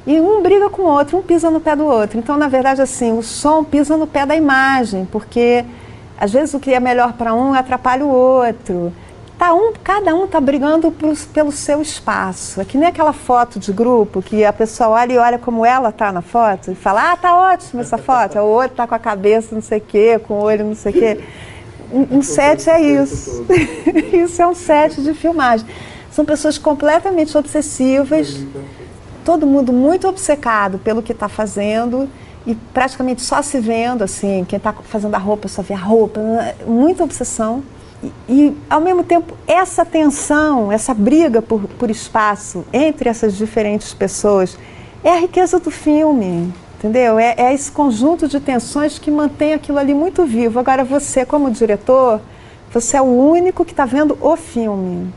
E 0.07 0.21
um 0.21 0.43
briga 0.43 0.69
com 0.69 0.83
o 0.83 0.87
outro, 0.87 1.19
um 1.19 1.23
pisa 1.23 1.51
no 1.51 1.61
pé 1.61 1.75
do 1.75 1.87
outro. 1.87 2.19
Então, 2.19 2.37
na 2.37 2.47
verdade, 2.47 2.83
assim, 2.83 3.17
o 3.17 3.23
som 3.23 3.65
pisa 3.65 3.97
no 3.97 4.07
pé 4.07 4.27
da 4.27 4.37
imagem, 4.37 5.07
porque 5.11 5.65
às 6.19 6.31
vezes 6.31 6.55
o 6.55 6.61
que 6.61 6.75
é 6.75 6.81
melhor 6.81 7.15
para 7.15 7.35
um 7.35 7.55
atrapalha 7.55 8.05
o 8.05 8.09
outro. 8.09 8.93
Tá 9.39 9.53
um, 9.53 9.73
cada 9.83 10.15
um 10.15 10.27
tá 10.27 10.41
brigando 10.41 10.91
pro, 10.93 11.15
pelo 11.33 11.51
seu 11.51 11.83
espaço. 11.83 12.61
É 12.61 12.65
que 12.65 12.79
nem 12.79 12.89
aquela 12.89 13.13
foto 13.13 13.59
de 13.59 13.73
grupo 13.73 14.23
que 14.23 14.45
a 14.45 14.53
pessoa 14.53 14.91
olha 14.91 15.13
e 15.13 15.19
olha 15.19 15.39
como 15.39 15.67
ela 15.67 15.91
tá 15.91 16.13
na 16.13 16.23
foto 16.23 16.71
e 16.71 16.75
fala: 16.75 17.13
"Ah, 17.13 17.17
tá 17.17 17.37
ótima 17.37 17.83
essa 17.83 17.99
foto". 17.99 18.39
O 18.39 18.47
outro 18.47 18.77
tá 18.77 18.87
com 18.87 18.95
a 18.95 18.99
cabeça 18.99 19.55
não 19.55 19.63
sei 19.63 19.79
o 19.79 19.81
quê, 19.81 20.19
com 20.19 20.35
o 20.35 20.43
olho 20.43 20.65
não 20.65 20.75
sei 20.75 20.93
o 20.93 20.95
quê. 20.95 21.21
Um, 21.93 22.19
um 22.19 22.23
set 22.23 22.71
é 22.71 22.81
isso. 22.81 23.45
isso 24.13 24.41
é 24.41 24.47
um 24.47 24.55
set 24.55 25.03
de 25.03 25.13
filmagem. 25.15 25.67
São 26.11 26.25
pessoas 26.25 26.57
completamente 26.57 27.37
obsessivas, 27.37 28.39
todo 29.25 29.47
mundo 29.47 29.73
muito 29.73 30.07
obcecado 30.07 30.79
pelo 30.79 31.03
que 31.03 31.11
está 31.11 31.29
fazendo 31.29 32.09
e 32.47 32.55
praticamente 32.55 33.23
só 33.23 33.43
se 33.43 33.59
vendo, 33.59 34.05
assim, 34.05 34.45
quem 34.47 34.59
está 34.59 34.73
fazendo 34.73 35.15
a 35.15 35.19
roupa 35.19 35.49
só 35.49 35.63
vê 35.63 35.75
a 35.75 35.79
roupa, 35.79 36.21
muita 36.67 37.03
obsessão. 37.03 37.65
E, 38.29 38.57
ao 38.69 38.81
mesmo 38.81 39.05
tempo, 39.05 39.37
essa 39.47 39.85
tensão, 39.85 40.71
essa 40.73 40.93
briga 40.93 41.41
por, 41.41 41.63
por 41.63 41.91
espaço 41.91 42.65
entre 42.73 43.09
essas 43.09 43.37
diferentes 43.37 43.95
pessoas 43.95 44.59
é 45.03 45.11
a 45.11 45.19
riqueza 45.19 45.61
do 45.61 45.71
filme, 45.71 46.53
entendeu? 46.79 47.19
É, 47.19 47.35
é 47.37 47.55
esse 47.55 47.71
conjunto 47.71 48.27
de 48.27 48.41
tensões 48.41 48.99
que 48.99 49.11
mantém 49.11 49.55
aquilo 49.55 49.79
ali 49.79 49.95
muito 49.95 50.25
vivo. 50.25 50.59
Agora, 50.59 50.83
você, 50.85 51.25
como 51.25 51.51
diretor, 51.51 52.21
você 52.73 52.97
é 52.97 53.01
o 53.01 53.05
único 53.05 53.65
que 53.65 53.73
está 53.73 53.85
vendo 53.85 54.17
o 54.21 54.37
filme. 54.37 55.13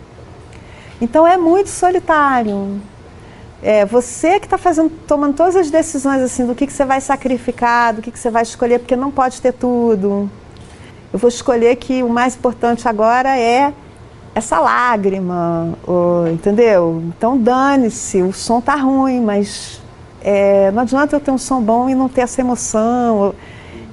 Então, 0.99 1.25
é 1.25 1.37
muito 1.37 1.69
solitário. 1.69 2.81
É 3.63 3.85
você 3.85 4.39
que 4.39 4.45
está 4.45 4.57
fazendo, 4.57 4.91
tomando 5.07 5.35
todas 5.35 5.55
as 5.55 5.71
decisões 5.71 6.21
assim 6.21 6.45
do 6.45 6.53
que, 6.53 6.67
que 6.67 6.73
você 6.73 6.85
vai 6.85 7.01
sacrificar, 7.01 7.93
do 7.93 8.01
que, 8.01 8.11
que 8.11 8.19
você 8.19 8.29
vai 8.29 8.43
escolher, 8.43 8.79
porque 8.79 8.95
não 8.95 9.09
pode 9.09 9.41
ter 9.41 9.53
tudo 9.53 10.29
eu 11.11 11.19
vou 11.19 11.29
escolher 11.29 11.75
que 11.77 12.03
o 12.03 12.09
mais 12.09 12.35
importante 12.35 12.87
agora 12.87 13.37
é 13.37 13.73
essa 14.35 14.59
lágrima, 14.59 15.73
entendeu? 16.31 17.01
Então 17.07 17.37
dane-se, 17.37 18.21
o 18.21 18.31
som 18.31 18.61
tá 18.61 18.75
ruim, 18.75 19.21
mas 19.21 19.81
é, 20.21 20.69
não 20.71 20.83
adianta 20.83 21.15
eu 21.15 21.19
ter 21.19 21.31
um 21.31 21.37
som 21.37 21.61
bom 21.61 21.89
e 21.89 21.95
não 21.95 22.07
ter 22.07 22.21
essa 22.21 22.41
emoção. 22.41 23.33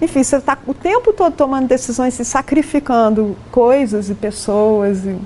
Enfim, 0.02 0.22
você 0.22 0.36
está 0.36 0.58
o 0.66 0.74
tempo 0.74 1.12
todo 1.12 1.34
tomando 1.34 1.66
decisões, 1.66 2.14
se 2.14 2.24
sacrificando 2.24 3.36
coisas 3.50 4.10
e 4.10 4.14
pessoas, 4.14 5.06
e 5.06 5.16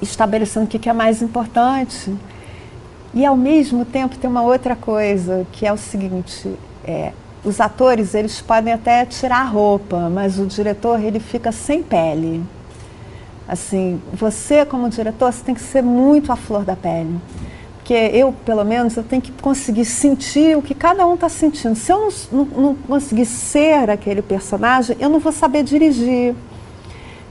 estabelecendo 0.00 0.66
o 0.66 0.68
que 0.68 0.88
é 0.88 0.92
mais 0.92 1.20
importante. 1.20 2.14
E 3.12 3.26
ao 3.26 3.36
mesmo 3.36 3.84
tempo 3.84 4.16
tem 4.16 4.30
uma 4.30 4.42
outra 4.42 4.76
coisa, 4.76 5.46
que 5.52 5.66
é 5.66 5.72
o 5.72 5.76
seguinte, 5.76 6.54
é, 6.84 7.12
os 7.48 7.60
atores 7.60 8.14
eles 8.14 8.40
podem 8.40 8.72
até 8.72 9.06
tirar 9.06 9.40
a 9.40 9.44
roupa, 9.44 10.10
mas 10.10 10.38
o 10.38 10.46
diretor 10.46 11.02
ele 11.02 11.18
fica 11.18 11.50
sem 11.50 11.82
pele. 11.82 12.44
Assim, 13.48 14.00
você 14.12 14.66
como 14.66 14.90
diretor 14.90 15.32
você 15.32 15.42
tem 15.42 15.54
que 15.54 15.60
ser 15.62 15.82
muito 15.82 16.30
à 16.30 16.36
flor 16.36 16.64
da 16.64 16.76
pele, 16.76 17.18
porque 17.76 17.94
eu 17.94 18.34
pelo 18.44 18.62
menos 18.64 18.96
eu 18.96 19.02
tenho 19.02 19.22
que 19.22 19.32
conseguir 19.32 19.86
sentir 19.86 20.56
o 20.56 20.60
que 20.60 20.74
cada 20.74 21.06
um 21.06 21.14
está 21.14 21.30
sentindo. 21.30 21.74
Se 21.74 21.90
eu 21.90 21.98
não, 21.98 22.10
não, 22.30 22.44
não 22.44 22.74
conseguir 22.74 23.24
ser 23.24 23.88
aquele 23.88 24.20
personagem, 24.20 24.94
eu 25.00 25.08
não 25.08 25.18
vou 25.18 25.32
saber 25.32 25.62
dirigir. 25.62 26.34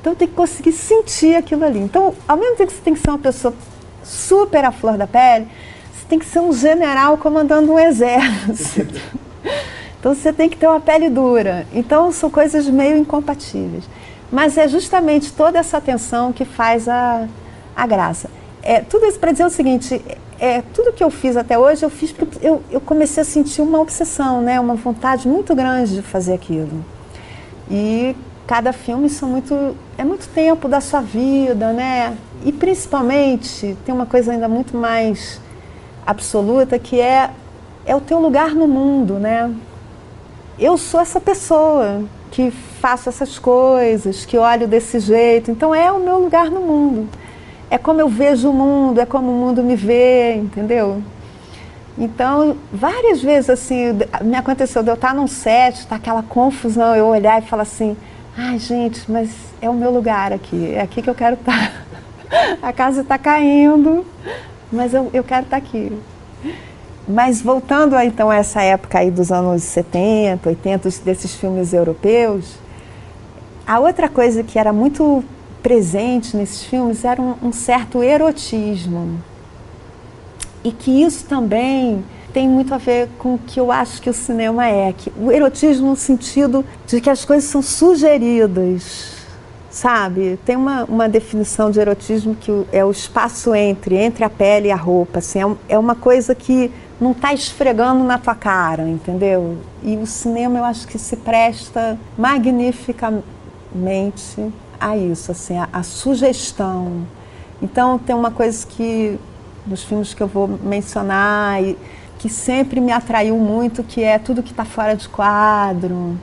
Então 0.01 0.13
eu 0.13 0.15
tenho 0.15 0.31
que 0.31 0.37
conseguir 0.37 0.71
sentir 0.71 1.35
aquilo 1.35 1.63
ali. 1.63 1.79
Então, 1.79 2.15
ao 2.27 2.37
mesmo 2.37 2.55
tempo 2.55 2.71
que 2.71 2.77
você 2.77 2.83
tem 2.83 2.93
que 2.95 2.99
ser 2.99 3.09
uma 3.09 3.19
pessoa 3.19 3.53
super 4.03 4.65
à 4.65 4.71
flor 4.71 4.97
da 4.97 5.05
pele, 5.05 5.47
você 5.93 6.05
tem 6.09 6.17
que 6.17 6.25
ser 6.25 6.39
um 6.39 6.51
general 6.51 7.17
comandando 7.17 7.71
um 7.71 7.77
exército. 7.77 8.99
Então 9.99 10.13
você 10.13 10.31
tem 10.31 10.47
que 10.49 10.57
ter 10.57 10.67
uma 10.67 10.79
pele 10.79 11.09
dura. 11.09 11.65
Então 11.73 12.11
são 12.11 12.29
coisas 12.29 12.67
meio 12.67 12.97
incompatíveis. 12.97 13.83
Mas 14.31 14.57
é 14.57 14.67
justamente 14.67 15.31
toda 15.33 15.57
essa 15.57 15.77
atenção 15.77 16.33
que 16.33 16.45
faz 16.45 16.87
a, 16.87 17.27
a 17.75 17.87
graça. 17.87 18.29
É, 18.61 18.81
tudo 18.81 19.05
isso 19.05 19.19
para 19.19 19.31
dizer 19.31 19.45
o 19.45 19.49
seguinte: 19.49 20.01
é, 20.39 20.61
tudo 20.73 20.91
que 20.91 21.03
eu 21.03 21.09
fiz 21.09 21.37
até 21.37 21.57
hoje, 21.57 21.83
eu 21.83 21.89
fiz 21.89 22.13
eu, 22.41 22.61
eu 22.69 22.81
comecei 22.81 23.21
a 23.21 23.25
sentir 23.25 23.61
uma 23.61 23.79
obsessão, 23.79 24.41
né, 24.41 24.59
uma 24.59 24.75
vontade 24.75 25.27
muito 25.27 25.55
grande 25.55 25.95
de 25.95 26.01
fazer 26.01 26.33
aquilo. 26.33 26.83
E 27.69 28.15
cada 28.45 28.71
filme 28.71 29.09
são 29.09 29.29
muito 29.29 29.75
é 29.97 30.03
muito 30.03 30.27
tempo 30.29 30.67
da 30.67 30.79
sua 30.79 31.01
vida, 31.01 31.71
né? 31.73 32.15
E 32.45 32.51
principalmente 32.51 33.77
tem 33.85 33.93
uma 33.93 34.05
coisa 34.05 34.31
ainda 34.31 34.47
muito 34.47 34.75
mais 34.75 35.41
absoluta 36.05 36.77
que 36.77 36.99
é 36.99 37.31
é 37.85 37.95
o 37.95 38.01
teu 38.01 38.19
lugar 38.19 38.53
no 38.53 38.67
mundo, 38.67 39.13
né? 39.13 39.53
Eu 40.59 40.77
sou 40.77 40.99
essa 40.99 41.19
pessoa 41.19 42.03
que 42.31 42.51
faço 42.51 43.09
essas 43.09 43.39
coisas, 43.39 44.25
que 44.25 44.37
olho 44.37 44.67
desse 44.67 44.99
jeito. 44.99 45.51
Então 45.51 45.73
é 45.73 45.91
o 45.91 45.99
meu 45.99 46.19
lugar 46.19 46.49
no 46.49 46.61
mundo. 46.61 47.09
É 47.69 47.77
como 47.77 47.99
eu 47.99 48.07
vejo 48.07 48.49
o 48.49 48.53
mundo, 48.53 48.99
é 48.99 49.05
como 49.05 49.31
o 49.31 49.35
mundo 49.35 49.61
me 49.61 49.75
vê, 49.75 50.35
entendeu? 50.35 51.01
Então, 51.97 52.55
várias 52.71 53.21
vezes 53.21 53.49
assim, 53.49 53.97
me 54.21 54.35
aconteceu 54.35 54.83
de 54.83 54.89
eu 54.89 54.93
estar 54.93 55.13
num 55.15 55.27
set, 55.27 55.85
tá 55.87 55.95
aquela 55.95 56.21
confusão, 56.21 56.95
eu 56.95 57.07
olhar 57.07 57.41
e 57.41 57.45
falar 57.45 57.63
assim: 57.63 57.97
ai, 58.37 58.59
gente, 58.59 59.09
mas 59.11 59.31
é 59.61 59.69
o 59.69 59.73
meu 59.73 59.91
lugar 59.91 60.31
aqui, 60.31 60.73
é 60.73 60.81
aqui 60.81 61.01
que 61.01 61.09
eu 61.09 61.15
quero 61.15 61.35
estar. 61.35 61.85
A 62.61 62.71
casa 62.71 63.01
está 63.01 63.17
caindo, 63.17 64.05
mas 64.71 64.93
eu, 64.93 65.09
eu 65.13 65.23
quero 65.23 65.43
estar 65.43 65.57
aqui. 65.57 65.91
Mas 67.07 67.41
voltando 67.41 67.95
a, 67.95 68.03
então 68.03 68.29
a 68.29 68.35
essa 68.35 68.61
época 68.61 68.99
aí 68.99 69.09
dos 69.09 69.31
anos 69.31 69.63
70, 69.63 70.49
80, 70.49 70.89
desses 71.05 71.33
filmes 71.35 71.71
europeus, 71.71 72.55
a 73.65 73.79
outra 73.79 74.09
coisa 74.09 74.43
que 74.43 74.59
era 74.59 74.73
muito 74.73 75.23
presente 75.63 76.35
nesses 76.35 76.63
filmes 76.63 77.05
era 77.05 77.21
um, 77.21 77.35
um 77.41 77.51
certo 77.53 78.03
erotismo. 78.03 79.19
E 80.63 80.71
que 80.71 81.01
isso 81.03 81.25
também 81.25 82.03
tem 82.33 82.47
muito 82.47 82.73
a 82.73 82.77
ver 82.77 83.07
com 83.17 83.35
o 83.35 83.37
que 83.39 83.59
eu 83.59 83.71
acho 83.71 84.01
que 84.01 84.09
o 84.09 84.13
cinema 84.13 84.67
é, 84.67 84.93
que 84.93 85.11
o 85.17 85.31
erotismo 85.31 85.89
no 85.89 85.95
sentido 85.95 86.63
de 86.85 86.99
que 86.99 87.09
as 87.09 87.23
coisas 87.23 87.49
são 87.49 87.61
sugeridas, 87.61 89.15
sabe? 89.69 90.37
Tem 90.45 90.55
uma, 90.55 90.83
uma 90.83 91.09
definição 91.09 91.71
de 91.71 91.79
erotismo 91.79 92.35
que 92.35 92.51
é 92.71 92.83
o 92.83 92.91
espaço 92.91 93.55
entre, 93.55 93.95
entre 93.95 94.23
a 94.23 94.29
pele 94.29 94.67
e 94.67 94.71
a 94.71 94.75
roupa, 94.75 95.19
assim, 95.19 95.39
é, 95.41 95.55
é 95.69 95.79
uma 95.79 95.95
coisa 95.95 96.35
que 96.35 96.71
não 96.99 97.11
está 97.11 97.33
esfregando 97.33 98.03
na 98.03 98.17
tua 98.17 98.35
cara, 98.35 98.87
entendeu? 98.87 99.57
E 99.83 99.95
o 99.97 100.07
cinema 100.07 100.59
eu 100.59 100.65
acho 100.65 100.87
que 100.87 100.97
se 100.97 101.15
presta 101.15 101.97
magnificamente 102.17 104.51
a 104.79 104.97
isso, 104.97 105.31
assim, 105.31 105.57
a, 105.57 105.69
a 105.71 105.83
sugestão. 105.83 107.05
Então 107.61 107.99
tem 107.99 108.15
uma 108.15 108.31
coisa 108.31 108.65
que 108.65 109.19
nos 109.65 109.83
filmes 109.83 110.13
que 110.13 110.21
eu 110.21 110.27
vou 110.27 110.47
mencionar 110.47 111.63
e 111.63 111.77
que 112.17 112.29
sempre 112.29 112.79
me 112.79 112.91
atraiu 112.91 113.37
muito, 113.37 113.83
que 113.83 114.03
é 114.03 114.17
tudo 114.17 114.41
que 114.41 114.51
está 114.51 114.65
fora 114.65 114.95
de 114.95 115.07
quadro, 115.07 116.17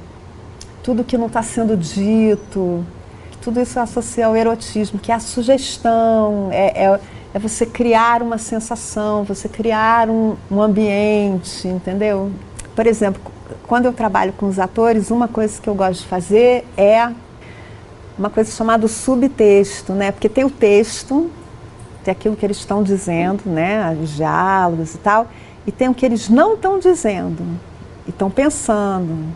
tudo 0.83 1.05
que 1.05 1.17
não 1.17 1.27
está 1.27 1.43
sendo 1.43 1.77
dito, 1.77 2.85
tudo 3.41 3.61
isso 3.61 3.79
associa 3.79 4.27
ao 4.27 4.37
erotismo, 4.37 4.99
que 4.99 5.13
é 5.13 5.15
a 5.15 5.21
sugestão, 5.21 6.49
é, 6.51 6.85
é 6.85 7.01
é 7.35 7.39
você 7.39 7.67
criar 7.67 8.23
uma 8.23 8.39
sensação, 8.39 9.25
você 9.25 9.49
criar 9.49 10.09
um, 10.09 10.37
um 10.49 10.63
ambiente, 10.63 11.67
entendeu? 11.67 12.31
Por 12.77 12.87
exemplo, 12.87 13.21
quando 13.67 13.87
eu 13.87 13.93
trabalho 13.93 14.33
com 14.33 14.47
os 14.47 14.61
atores, 14.61 15.11
uma 15.11 15.27
coisa 15.27 15.61
que 15.61 15.69
eu 15.69 15.75
gosto 15.75 16.03
de 16.03 16.07
fazer 16.07 16.65
é 16.77 17.11
uma 18.17 18.31
coisa 18.31 18.53
chamada 18.53 18.87
subtexto, 18.87 19.93
né? 19.93 20.13
Porque 20.13 20.29
tem 20.29 20.45
o 20.45 20.51
texto, 20.51 21.29
tem 22.05 22.13
aquilo 22.13 22.37
que 22.37 22.47
eles 22.47 22.59
estão 22.59 22.85
dizendo, 22.85 23.43
né? 23.47 23.99
Os 24.01 24.11
diálogos 24.11 24.95
e 24.95 24.99
tal, 24.99 25.27
e 25.67 25.73
tem 25.73 25.89
o 25.89 25.95
que 25.95 26.07
eles 26.07 26.29
não 26.29 26.55
estão 26.55 26.79
dizendo 26.79 27.43
e 28.07 28.11
estão 28.11 28.31
pensando. 28.31 29.27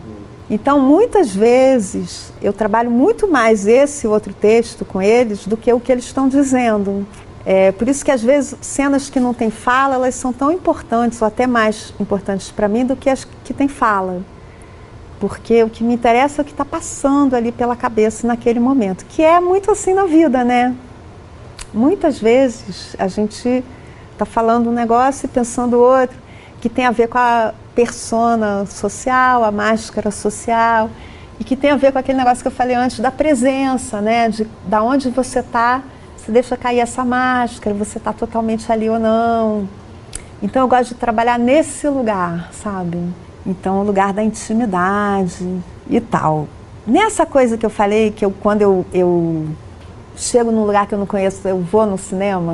Então, 0.49 0.79
muitas 0.79 1.35
vezes, 1.35 2.31
eu 2.41 2.53
trabalho 2.53 2.89
muito 2.89 3.27
mais 3.27 3.67
esse 3.67 4.07
outro 4.07 4.33
texto 4.33 4.85
com 4.85 5.01
eles 5.01 5.45
do 5.45 5.57
que 5.57 5.71
o 5.73 5.81
que 5.81 5.91
eles 5.91 6.05
estão 6.05 6.29
dizendo. 6.29 7.05
É, 7.51 7.71
por 7.71 7.87
isso 7.87 8.05
que 8.05 8.11
às 8.11 8.21
vezes 8.21 8.55
cenas 8.61 9.09
que 9.09 9.19
não 9.19 9.33
tem 9.33 9.49
fala, 9.49 9.95
elas 9.95 10.13
são 10.13 10.31
tão 10.31 10.51
importantes, 10.51 11.19
ou 11.19 11.27
até 11.27 11.47
mais 11.47 11.91
importantes 11.99 12.51
para 12.51 12.67
mim, 12.67 12.85
do 12.85 12.95
que 12.95 13.09
as 13.09 13.25
que 13.43 13.55
tem 13.55 13.67
fala. 13.67 14.21
porque 15.19 15.63
o 15.63 15.69
que 15.69 15.83
me 15.83 15.95
interessa 15.95 16.41
é 16.41 16.43
o 16.43 16.45
que 16.45 16.51
está 16.51 16.63
passando 16.63 17.35
ali 17.35 17.51
pela 17.51 17.75
cabeça 17.75 18.27
naquele 18.27 18.59
momento, 18.59 19.03
que 19.05 19.23
é 19.23 19.39
muito 19.39 19.71
assim 19.71 19.95
na 19.95 20.05
vida, 20.05 20.43
né? 20.43 20.75
Muitas 21.73 22.19
vezes 22.19 22.95
a 22.99 23.07
gente 23.07 23.63
está 24.13 24.25
falando 24.25 24.69
um 24.69 24.73
negócio 24.73 25.25
e 25.25 25.29
pensando 25.29 25.79
outro, 25.79 26.15
que 26.61 26.69
tem 26.69 26.85
a 26.85 26.91
ver 26.91 27.07
com 27.07 27.17
a 27.17 27.53
persona 27.73 28.65
social, 28.67 29.43
a 29.43 29.51
máscara 29.51 30.11
social, 30.11 30.87
e 31.39 31.43
que 31.43 31.55
tem 31.55 31.71
a 31.71 31.75
ver 31.75 31.91
com 31.91 31.97
aquele 31.97 32.19
negócio 32.19 32.43
que 32.43 32.47
eu 32.47 32.51
falei 32.51 32.75
antes 32.75 32.99
da 32.99 33.11
presença, 33.11 33.99
né? 34.01 34.29
De 34.29 34.47
da 34.67 34.83
onde 34.83 35.09
você 35.09 35.39
está, 35.39 35.81
você 36.19 36.31
deixa 36.31 36.57
cair 36.57 36.79
essa 36.79 37.03
máscara, 37.05 37.75
você 37.75 37.97
está 37.97 38.11
totalmente 38.11 38.71
ali 38.71 38.89
ou 38.89 38.99
não. 38.99 39.67
Então 40.41 40.61
eu 40.61 40.67
gosto 40.67 40.89
de 40.89 40.95
trabalhar 40.95 41.39
nesse 41.39 41.87
lugar, 41.87 42.49
sabe? 42.51 42.97
Então, 43.45 43.79
o 43.79 43.83
lugar 43.83 44.13
da 44.13 44.21
intimidade 44.21 45.61
e 45.89 45.99
tal. 45.99 46.47
Nessa 46.85 47.25
coisa 47.25 47.57
que 47.57 47.65
eu 47.65 47.69
falei, 47.69 48.11
que 48.11 48.23
eu, 48.23 48.31
quando 48.31 48.61
eu, 48.61 48.85
eu 48.93 49.47
chego 50.15 50.51
num 50.51 50.65
lugar 50.65 50.87
que 50.87 50.93
eu 50.93 50.99
não 50.99 51.05
conheço, 51.05 51.47
eu 51.47 51.59
vou 51.59 51.85
no 51.85 51.97
cinema, 51.97 52.53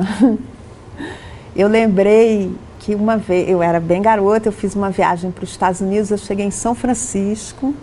eu 1.54 1.68
lembrei 1.68 2.54
que 2.78 2.94
uma 2.94 3.16
vez, 3.16 3.48
eu 3.48 3.62
era 3.62 3.80
bem 3.80 4.00
garota, 4.00 4.48
eu 4.48 4.52
fiz 4.52 4.74
uma 4.74 4.90
viagem 4.90 5.30
para 5.30 5.44
os 5.44 5.50
Estados 5.50 5.80
Unidos, 5.80 6.10
eu 6.10 6.18
cheguei 6.18 6.46
em 6.46 6.50
São 6.50 6.74
Francisco, 6.74 7.74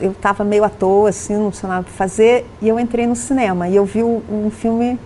eu 0.00 0.12
estava 0.12 0.44
meio 0.44 0.64
à 0.64 0.68
toa, 0.68 1.10
assim, 1.10 1.36
não 1.36 1.50
tinha 1.50 1.68
nada 1.68 1.82
para 1.82 1.92
fazer, 1.92 2.46
e 2.60 2.68
eu 2.68 2.78
entrei 2.78 3.06
no 3.06 3.16
cinema 3.16 3.68
e 3.68 3.76
eu 3.76 3.84
vi 3.84 4.02
um 4.02 4.50
filme 4.50 4.98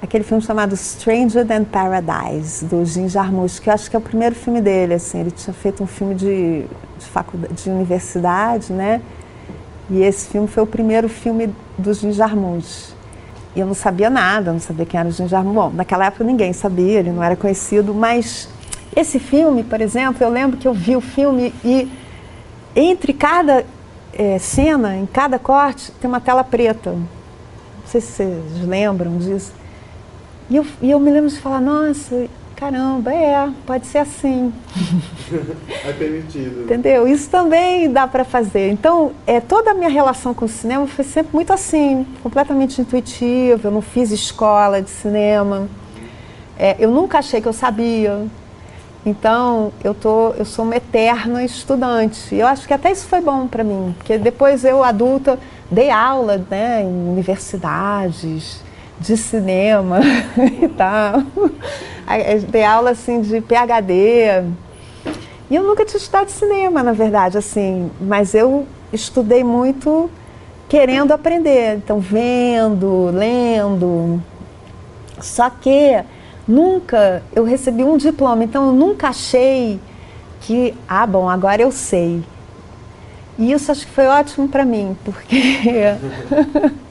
aquele 0.00 0.24
filme 0.24 0.42
chamado 0.42 0.76
Stranger 0.76 1.46
Than 1.46 1.64
Paradise, 1.64 2.64
do 2.64 2.84
Jim 2.84 3.08
Jarmusch, 3.08 3.60
que 3.60 3.68
eu 3.68 3.74
acho 3.74 3.90
que 3.90 3.96
é 3.96 3.98
o 3.98 4.02
primeiro 4.02 4.34
filme 4.34 4.60
dele, 4.60 4.94
assim, 4.94 5.20
ele 5.20 5.30
tinha 5.30 5.52
feito 5.52 5.82
um 5.82 5.86
filme 5.86 6.14
de, 6.14 6.62
de 6.98 7.04
faculdade, 7.06 7.54
de 7.54 7.70
universidade, 7.70 8.72
né? 8.72 9.00
E 9.90 10.02
esse 10.02 10.28
filme 10.28 10.46
foi 10.46 10.62
o 10.62 10.66
primeiro 10.66 11.08
filme 11.08 11.52
do 11.76 11.92
Jim 11.92 12.12
Jarmusch. 12.12 12.92
E 13.56 13.60
eu 13.60 13.66
não 13.66 13.74
sabia 13.74 14.08
nada, 14.08 14.52
não 14.52 14.60
sabia 14.60 14.86
quem 14.86 15.00
era 15.00 15.08
o 15.08 15.12
Jim 15.12 15.26
Jarmusch. 15.26 15.54
Bom, 15.54 15.70
naquela 15.74 16.06
época 16.06 16.22
ninguém 16.22 16.52
sabia, 16.52 17.00
ele 17.00 17.10
não 17.10 17.22
era 17.22 17.34
conhecido, 17.34 17.92
mas 17.92 18.48
esse 18.94 19.18
filme, 19.18 19.64
por 19.64 19.80
exemplo, 19.80 20.22
eu 20.22 20.30
lembro 20.30 20.56
que 20.56 20.68
eu 20.68 20.74
vi 20.74 20.94
o 20.94 21.00
filme 21.00 21.52
e 21.64 21.90
entre 22.76 23.12
cada 23.12 23.64
é, 24.18 24.36
cena, 24.38 24.96
em 24.96 25.06
cada 25.06 25.38
corte, 25.38 25.92
tem 25.92 26.10
uma 26.10 26.20
tela 26.20 26.42
preta. 26.42 26.90
Não 26.90 27.06
sei 27.86 28.00
se 28.00 28.12
vocês 28.12 28.66
lembram 28.66 29.16
disso. 29.16 29.52
E 30.50 30.56
eu, 30.56 30.66
e 30.82 30.90
eu 30.90 30.98
me 30.98 31.10
lembro 31.10 31.30
de 31.30 31.38
falar, 31.38 31.60
nossa, 31.60 32.26
caramba, 32.56 33.14
é, 33.14 33.48
pode 33.64 33.86
ser 33.86 33.98
assim. 33.98 34.52
é 35.86 35.92
permitido. 35.92 36.64
Entendeu? 36.64 37.06
Isso 37.06 37.30
também 37.30 37.90
dá 37.92 38.08
para 38.08 38.24
fazer. 38.24 38.70
Então, 38.70 39.12
é, 39.24 39.40
toda 39.40 39.70
a 39.70 39.74
minha 39.74 39.88
relação 39.88 40.34
com 40.34 40.46
o 40.46 40.48
cinema 40.48 40.86
foi 40.88 41.04
sempre 41.04 41.32
muito 41.32 41.52
assim, 41.52 42.04
completamente 42.20 42.80
intuitiva. 42.80 43.68
Eu 43.68 43.70
não 43.70 43.82
fiz 43.82 44.10
escola 44.10 44.82
de 44.82 44.90
cinema. 44.90 45.68
É, 46.58 46.74
eu 46.80 46.90
nunca 46.90 47.18
achei 47.18 47.40
que 47.40 47.46
eu 47.46 47.52
sabia. 47.52 48.26
Então, 49.08 49.72
eu, 49.82 49.94
tô, 49.94 50.32
eu 50.32 50.44
sou 50.44 50.66
uma 50.66 50.76
eterna 50.76 51.42
estudante. 51.42 52.34
Eu 52.34 52.46
acho 52.46 52.68
que 52.68 52.74
até 52.74 52.92
isso 52.92 53.06
foi 53.06 53.22
bom 53.22 53.48
para 53.48 53.64
mim, 53.64 53.94
porque 53.96 54.18
depois 54.18 54.64
eu, 54.64 54.84
adulta, 54.84 55.38
dei 55.70 55.88
aula 55.88 56.44
né, 56.50 56.82
em 56.82 57.08
universidades, 57.08 58.62
de 59.00 59.16
cinema 59.16 60.00
e 60.60 60.68
tal. 60.68 61.22
Dei 62.50 62.64
aula 62.64 62.90
assim 62.90 63.22
de 63.22 63.40
PhD. 63.40 64.44
E 65.50 65.56
eu 65.56 65.62
nunca 65.62 65.86
tinha 65.86 65.96
estudado 65.96 66.28
cinema, 66.28 66.82
na 66.82 66.92
verdade, 66.92 67.38
assim, 67.38 67.90
mas 67.98 68.34
eu 68.34 68.66
estudei 68.92 69.42
muito 69.42 70.10
querendo 70.68 71.12
aprender, 71.12 71.76
então 71.76 71.98
vendo, 71.98 73.06
lendo. 73.10 74.22
Só 75.18 75.48
que 75.48 75.98
nunca 76.48 77.22
eu 77.36 77.44
recebi 77.44 77.84
um 77.84 77.96
diploma, 77.96 78.42
então 78.42 78.66
eu 78.66 78.72
nunca 78.72 79.08
achei 79.08 79.78
que, 80.40 80.74
ah, 80.88 81.06
bom, 81.06 81.28
agora 81.28 81.62
eu 81.62 81.70
sei. 81.70 82.24
E 83.38 83.52
isso 83.52 83.70
acho 83.70 83.86
que 83.86 83.92
foi 83.92 84.06
ótimo 84.06 84.48
para 84.48 84.64
mim, 84.64 84.96
porque 85.04 85.94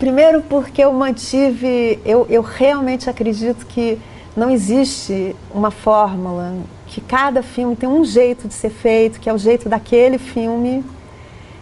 Primeiro 0.00 0.40
porque 0.40 0.82
eu 0.82 0.90
mantive, 0.94 1.98
eu, 2.06 2.26
eu 2.30 2.40
realmente 2.40 3.10
acredito 3.10 3.66
que 3.66 3.98
não 4.34 4.50
existe 4.50 5.36
uma 5.54 5.70
fórmula, 5.70 6.54
que 6.86 7.02
cada 7.02 7.42
filme 7.42 7.76
tem 7.76 7.86
um 7.86 8.02
jeito 8.02 8.48
de 8.48 8.54
ser 8.54 8.70
feito, 8.70 9.20
que 9.20 9.28
é 9.28 9.34
o 9.34 9.36
jeito 9.36 9.68
daquele 9.68 10.16
filme, 10.16 10.82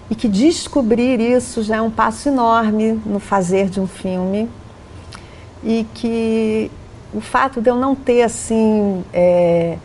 e 0.09 0.15
que 0.15 0.29
descobrir 0.29 1.19
isso 1.21 1.65
já 1.65 1.79
é 1.79 1.83
um 1.83 1.91
passo 1.91 2.29
enorme 2.29 3.03
no 3.05 3.19
fazer 3.19 3.69
de 3.69 3.81
um 3.81 3.89
filme, 3.89 4.49
e 5.65 5.85
que 5.93 6.71
o 7.13 7.21
fato 7.21 7.61
de 7.61 7.71
eu 7.71 7.77
não 7.77 7.95
ter 7.95 8.23
assim 8.23 9.05
é, 9.13 9.79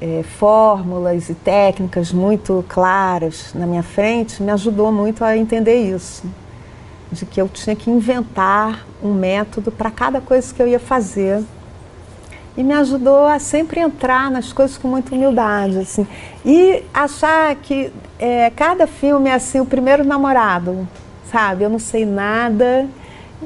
é, 0.00 0.22
fórmulas 0.38 1.28
e 1.28 1.34
técnicas 1.34 2.12
muito 2.12 2.64
claras 2.68 3.52
na 3.54 3.66
minha 3.66 3.82
frente 3.82 4.42
me 4.42 4.50
ajudou 4.50 4.90
muito 4.90 5.24
a 5.24 5.36
entender 5.36 5.76
isso 5.76 6.24
de 7.14 7.24
que 7.24 7.40
eu 7.40 7.48
tinha 7.48 7.74
que 7.74 7.90
inventar 7.90 8.84
um 9.02 9.12
método 9.14 9.70
para 9.70 9.90
cada 9.90 10.20
coisa 10.20 10.52
que 10.52 10.60
eu 10.60 10.66
ia 10.66 10.80
fazer. 10.80 11.42
E 12.56 12.62
me 12.62 12.72
ajudou 12.74 13.26
a 13.26 13.38
sempre 13.38 13.80
entrar 13.80 14.30
nas 14.30 14.52
coisas 14.52 14.78
com 14.78 14.86
muita 14.86 15.14
humildade, 15.14 15.78
assim. 15.78 16.06
E 16.44 16.84
achar 16.92 17.54
que 17.56 17.92
é, 18.18 18.50
cada 18.50 18.86
filme 18.86 19.28
é 19.28 19.34
assim, 19.34 19.58
o 19.58 19.66
primeiro 19.66 20.04
namorado, 20.04 20.86
sabe? 21.30 21.64
Eu 21.64 21.70
não 21.70 21.80
sei 21.80 22.06
nada, 22.06 22.86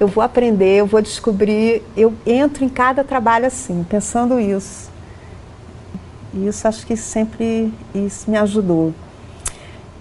eu 0.00 0.06
vou 0.06 0.22
aprender, 0.22 0.76
eu 0.76 0.86
vou 0.86 1.02
descobrir. 1.02 1.82
Eu 1.96 2.14
entro 2.26 2.64
em 2.64 2.68
cada 2.68 3.02
trabalho 3.02 3.46
assim, 3.46 3.84
pensando 3.88 4.38
isso. 4.38 4.90
Isso 6.34 6.68
acho 6.68 6.86
que 6.86 6.96
sempre 6.96 7.72
isso 7.94 8.30
me 8.30 8.36
ajudou. 8.36 8.94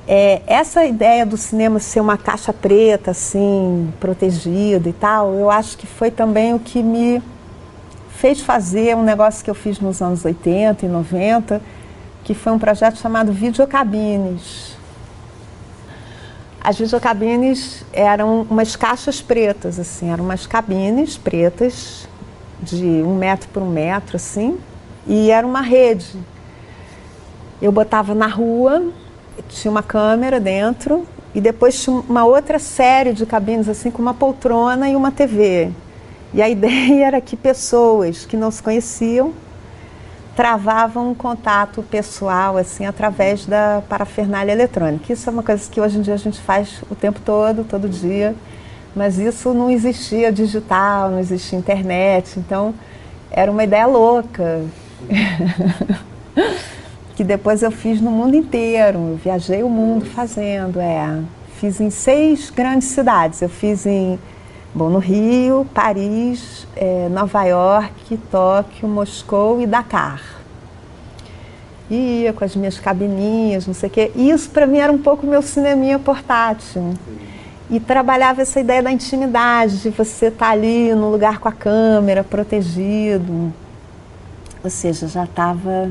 É, 0.08 0.42
essa 0.48 0.86
ideia 0.86 1.26
do 1.26 1.36
cinema 1.36 1.80
ser 1.80 2.00
uma 2.00 2.18
caixa 2.18 2.54
preta, 2.54 3.12
assim, 3.12 3.92
protegida 4.00 4.88
e 4.88 4.94
tal, 4.94 5.34
eu 5.34 5.52
acho 5.52 5.78
que 5.78 5.86
foi 5.86 6.10
também 6.10 6.54
o 6.54 6.60
que 6.60 6.82
me 6.82 7.22
fez 8.10 8.40
fazer 8.40 8.96
um 8.96 9.04
negócio 9.04 9.44
que 9.44 9.50
eu 9.50 9.56
fiz 9.56 9.80
nos 9.80 10.02
anos 10.02 10.24
80 10.24 10.86
e 10.86 10.90
90, 10.90 11.62
que 12.24 12.34
foi 12.34 12.54
um 12.54 12.60
projeto 12.60 12.98
chamado 12.98 13.34
Videocabines. 13.34 14.77
As 16.68 16.78
videocabines 16.78 17.86
eram 17.94 18.42
umas 18.42 18.76
caixas 18.76 19.22
pretas, 19.22 19.80
assim, 19.80 20.12
eram 20.12 20.26
umas 20.26 20.46
cabines 20.46 21.16
pretas 21.16 22.06
de 22.62 22.84
um 22.84 23.16
metro 23.16 23.48
por 23.54 23.64
um 23.64 23.70
metro, 23.70 24.18
assim, 24.18 24.58
e 25.08 25.32
era 25.32 25.48
uma 25.48 25.62
rede. 25.62 26.20
Eu 27.62 27.72
botava 27.72 28.14
na 28.14 28.28
rua 28.28 28.84
tinha 29.48 29.72
uma 29.72 29.82
câmera 29.82 30.42
dentro 30.42 31.08
e 31.34 31.40
depois 31.40 31.82
tinha 31.82 31.96
uma 31.96 32.26
outra 32.26 32.60
série 32.60 33.14
de 33.14 33.26
cabines 33.26 33.70
assim 33.70 33.90
com 33.90 34.02
uma 34.02 34.14
poltrona 34.14 34.90
e 34.90 34.96
uma 34.98 35.10
TV. 35.10 35.72
E 36.34 36.42
a 36.42 36.50
ideia 36.52 37.06
era 37.06 37.22
que 37.22 37.38
pessoas 37.38 38.26
que 38.26 38.36
não 38.36 38.52
se 38.52 38.62
conheciam 38.62 39.32
travavam 40.38 41.10
um 41.10 41.16
contato 41.16 41.82
pessoal 41.82 42.58
assim 42.58 42.86
através 42.86 43.48
da 43.48 43.82
parafernália 43.90 44.52
eletrônica. 44.52 45.12
Isso 45.12 45.28
é 45.28 45.34
uma 45.34 45.42
coisa 45.42 45.68
que 45.70 45.82
hoje 45.82 45.98
em 45.98 46.02
dia 46.02 46.14
a 46.14 46.18
gente 46.18 46.40
faz 46.40 46.84
o 46.92 46.96
tempo 46.96 47.20
todo, 47.26 47.64
todo 47.64 47.90
dia, 47.90 48.36
mas 48.96 49.18
isso 49.18 49.52
não 49.52 49.68
existia 49.68 50.32
digital, 50.32 51.10
não 51.10 51.18
existia 51.18 51.58
internet, 51.58 52.38
então 52.38 52.72
era 53.32 53.52
uma 53.52 53.64
ideia 53.64 53.88
louca. 53.88 54.62
que 57.16 57.24
depois 57.24 57.64
eu 57.64 57.72
fiz 57.72 58.00
no 58.00 58.12
mundo 58.12 58.36
inteiro. 58.36 59.00
Eu 59.00 59.16
viajei 59.16 59.64
o 59.64 59.70
mundo 59.70 60.06
fazendo, 60.06 60.80
é. 60.80 61.20
Fiz 61.60 61.82
em 61.82 61.90
seis 61.90 62.52
grandes 62.52 62.90
cidades. 62.90 63.42
Eu 63.42 63.50
fiz 63.50 63.88
em, 63.88 64.20
bom, 64.78 64.90
no 64.90 65.00
Rio, 65.00 65.68
Paris, 65.74 66.68
é, 66.76 67.10
Nova 67.10 67.44
York, 67.44 68.16
Tóquio, 68.32 68.88
Moscou 68.88 69.60
e 69.60 69.66
Dakar. 69.66 70.22
Ia 71.90 72.32
com 72.32 72.44
as 72.44 72.56
minhas 72.56 72.78
cabininhas, 72.78 73.66
não 73.66 73.74
sei 73.74 73.90
o 73.90 73.92
quê. 73.92 74.12
E 74.16 74.30
isso 74.30 74.50
para 74.52 74.68
mim 74.68 74.78
era 74.78 74.92
um 74.92 74.98
pouco 75.00 75.26
meu 75.26 75.42
cineminha 75.42 75.98
portátil. 75.98 76.94
E 77.70 77.80
trabalhava 77.80 78.44
essa 78.44 78.60
ideia 78.60 78.84
da 78.84 78.92
intimidade, 78.92 79.80
de 79.80 79.90
você 79.90 80.28
estar 80.28 80.46
tá 80.46 80.52
ali 80.52 80.94
no 80.94 81.10
lugar 81.10 81.40
com 81.40 81.50
a 81.50 81.52
câmera, 81.52 82.24
protegido. 82.24 83.52
Ou 84.64 84.70
seja, 84.70 85.08
já 85.08 85.24
estava 85.24 85.90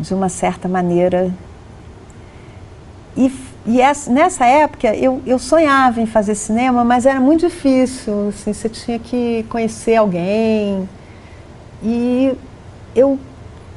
de 0.00 0.14
uma 0.14 0.30
certa 0.30 0.66
maneira. 0.66 1.30
E, 3.16 3.30
e 3.64 3.80
essa, 3.80 4.10
nessa 4.10 4.44
época 4.44 4.94
eu, 4.94 5.22
eu 5.24 5.38
sonhava 5.38 6.00
em 6.00 6.06
fazer 6.06 6.34
cinema, 6.34 6.82
mas 6.84 7.06
era 7.06 7.20
muito 7.20 7.46
difícil. 7.46 8.28
Assim, 8.28 8.52
você 8.52 8.68
tinha 8.68 8.98
que 8.98 9.44
conhecer 9.48 9.96
alguém. 9.96 10.88
E 11.82 12.32
eu 12.94 13.18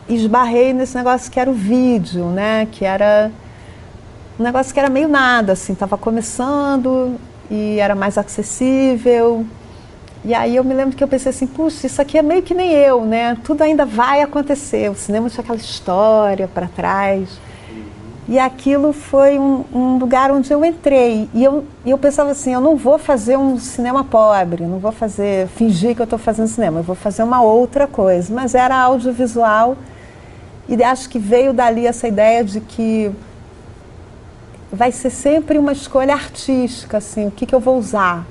esbarrei 0.10 0.74
nesse 0.74 0.96
negócio 0.96 1.32
que 1.32 1.40
era 1.40 1.50
o 1.50 1.54
vídeo, 1.54 2.26
né? 2.28 2.68
Que 2.72 2.84
era 2.84 3.32
um 4.40 4.44
negócio 4.44 4.74
que 4.74 4.80
era 4.80 4.90
meio 4.90 5.08
nada, 5.08 5.54
assim, 5.54 5.74
estava 5.74 5.98
começando 5.98 7.16
e 7.50 7.80
era 7.80 7.96
mais 7.96 8.18
acessível. 8.18 9.46
E 10.24 10.34
aí 10.34 10.56
eu 10.56 10.64
me 10.64 10.74
lembro 10.74 10.98
que 10.98 11.04
eu 11.04 11.08
pensei 11.08 11.30
assim, 11.30 11.46
puxa, 11.46 11.86
isso 11.86 12.02
aqui 12.02 12.18
é 12.18 12.24
meio 12.24 12.42
que 12.42 12.56
nem 12.56 12.72
eu, 12.72 13.06
né? 13.06 13.38
Tudo 13.44 13.62
ainda 13.62 13.86
vai 13.86 14.24
acontecer. 14.24 14.90
O 14.90 14.96
cinema 14.96 15.30
tinha 15.30 15.44
aquela 15.44 15.60
história 15.60 16.48
para 16.48 16.68
trás. 16.68 17.30
E 18.28 18.40
aquilo 18.40 18.92
foi 18.92 19.38
um, 19.38 19.64
um, 19.72 19.98
lugar 19.98 20.32
onde 20.32 20.52
eu 20.52 20.66
entrei. 20.66 21.30
E 21.34 21.44
eu, 21.44 21.64
eu 21.86 21.98
pensava 21.98 22.32
assim, 22.32 22.54
eu 22.54 22.62
não 22.62 22.76
vou 22.76 22.98
fazer 22.98 23.38
um 23.38 23.60
cinema 23.60 24.04
pobre, 24.04 24.66
não 24.66 24.80
vou 24.80 24.92
fazer, 24.92 25.48
fingir 25.50 25.96
que 25.96 26.02
eu 26.02 26.06
estou 26.06 26.18
fazendo 26.18 26.48
cinema, 26.48 26.80
eu 26.80 26.84
vou 26.84 26.96
fazer 26.96 27.22
uma 27.22 27.42
outra 27.42 27.86
coisa. 27.86 28.34
Mas 28.34 28.56
era 28.56 28.76
audiovisual 28.76 29.78
e 30.68 30.84
acho 30.84 31.08
que 31.08 31.20
veio 31.20 31.54
dali 31.54 31.86
essa 31.86 32.08
ideia 32.08 32.44
de 32.44 32.60
que 32.60 33.12
vai 34.72 34.92
ser 34.92 35.12
sempre 35.12 35.60
uma 35.60 35.72
escolha 35.72 36.14
artística, 36.14 36.98
assim, 36.98 37.28
o 37.28 37.32
que, 37.32 37.46
que 37.46 37.54
eu 37.54 37.60
vou 37.60 37.78
usar. 37.78 38.26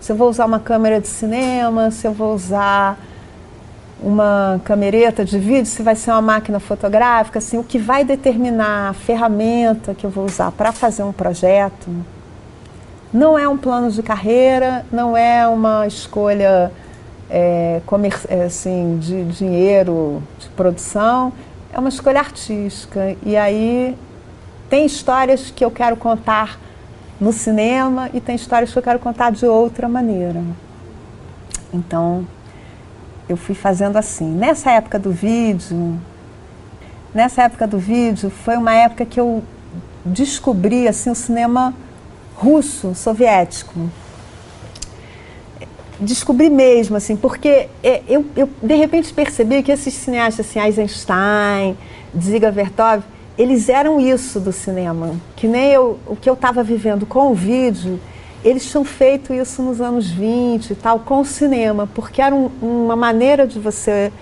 Se 0.00 0.10
eu 0.10 0.16
vou 0.16 0.28
usar 0.30 0.46
uma 0.46 0.58
câmera 0.58 1.00
de 1.00 1.08
cinema, 1.08 1.90
se 1.90 2.06
eu 2.06 2.12
vou 2.12 2.34
usar 2.34 2.98
uma 4.04 4.60
camereta 4.64 5.24
de 5.24 5.38
vídeo, 5.38 5.66
se 5.66 5.82
vai 5.82 5.96
ser 5.96 6.10
uma 6.10 6.20
máquina 6.20 6.60
fotográfica, 6.60 7.38
assim, 7.38 7.56
o 7.56 7.64
que 7.64 7.78
vai 7.78 8.04
determinar 8.04 8.90
a 8.90 8.92
ferramenta 8.92 9.94
que 9.94 10.04
eu 10.04 10.10
vou 10.10 10.26
usar 10.26 10.52
para 10.52 10.72
fazer 10.72 11.02
um 11.02 11.12
projeto 11.12 11.90
não 13.14 13.38
é 13.38 13.48
um 13.48 13.56
plano 13.56 13.92
de 13.92 14.02
carreira, 14.02 14.84
não 14.90 15.16
é 15.16 15.46
uma 15.46 15.86
escolha 15.86 16.72
é, 17.30 17.80
é 18.28 18.42
assim, 18.42 18.98
de 18.98 19.24
dinheiro, 19.26 20.20
de 20.36 20.48
produção, 20.48 21.32
é 21.72 21.78
uma 21.78 21.88
escolha 21.88 22.18
artística. 22.18 23.16
E 23.24 23.36
aí 23.36 23.96
tem 24.68 24.84
histórias 24.84 25.52
que 25.52 25.64
eu 25.64 25.70
quero 25.70 25.96
contar 25.96 26.58
no 27.20 27.32
cinema 27.32 28.10
e 28.12 28.20
tem 28.20 28.34
histórias 28.34 28.72
que 28.72 28.78
eu 28.80 28.82
quero 28.82 28.98
contar 28.98 29.30
de 29.30 29.46
outra 29.46 29.88
maneira. 29.88 30.42
Então, 31.72 32.26
eu 33.28 33.36
fui 33.36 33.54
fazendo 33.54 33.96
assim. 33.96 34.26
Nessa 34.26 34.70
época 34.72 34.98
do 34.98 35.10
vídeo, 35.10 35.98
nessa 37.14 37.42
época 37.42 37.66
do 37.66 37.78
vídeo 37.78 38.30
foi 38.30 38.56
uma 38.56 38.74
época 38.74 39.04
que 39.04 39.18
eu 39.18 39.42
descobri 40.04 40.86
assim 40.86 41.10
o 41.10 41.14
cinema 41.14 41.74
russo, 42.34 42.94
soviético. 42.94 43.88
Descobri 45.98 46.50
mesmo 46.50 46.96
assim, 46.96 47.16
porque 47.16 47.68
é, 47.82 48.02
eu, 48.08 48.26
eu 48.36 48.48
de 48.62 48.74
repente 48.74 49.12
percebi 49.14 49.62
que 49.62 49.72
esses 49.72 49.94
cineastas 49.94 50.46
assim, 50.46 50.60
Eisenstein, 50.60 51.76
Dziga 52.12 52.50
Vertov, 52.50 53.02
eles 53.38 53.68
eram 53.68 54.00
isso 54.00 54.38
do 54.38 54.52
cinema, 54.52 55.14
que 55.34 55.46
nem 55.46 55.70
eu, 55.70 55.98
o 56.06 56.14
que 56.14 56.28
eu 56.28 56.34
estava 56.34 56.62
vivendo 56.62 57.06
com 57.06 57.30
o 57.30 57.34
vídeo 57.34 57.98
eles 58.44 58.70
tinham 58.70 58.84
feito 58.84 59.32
isso 59.32 59.62
nos 59.62 59.80
anos 59.80 60.10
20 60.10 60.70
e 60.70 60.74
tal, 60.74 61.00
com 61.00 61.20
o 61.20 61.24
cinema, 61.24 61.88
porque 61.94 62.20
era 62.20 62.34
um, 62.34 62.50
uma 62.60 62.94
maneira 62.94 63.46
de 63.46 63.58
você 63.58 64.12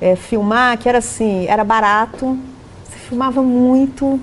é, 0.00 0.14
filmar 0.14 0.76
que 0.76 0.86
era 0.86 0.98
assim, 0.98 1.46
era 1.48 1.64
barato, 1.64 2.38
você 2.84 2.98
filmava 2.98 3.42
muito, 3.42 4.20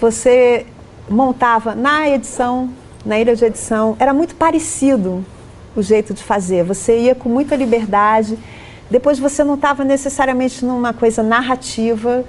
você 0.00 0.66
montava 1.08 1.74
na 1.76 2.08
edição, 2.10 2.70
na 3.06 3.18
ilha 3.18 3.36
de 3.36 3.44
edição, 3.44 3.96
era 4.00 4.12
muito 4.12 4.34
parecido 4.34 5.24
o 5.76 5.80
jeito 5.80 6.12
de 6.12 6.22
fazer, 6.22 6.64
você 6.64 6.98
ia 6.98 7.14
com 7.14 7.28
muita 7.28 7.54
liberdade, 7.54 8.36
depois 8.90 9.20
você 9.20 9.44
não 9.44 9.54
estava 9.54 9.84
necessariamente 9.84 10.64
numa 10.64 10.92
coisa 10.92 11.22
narrativa, 11.22 12.24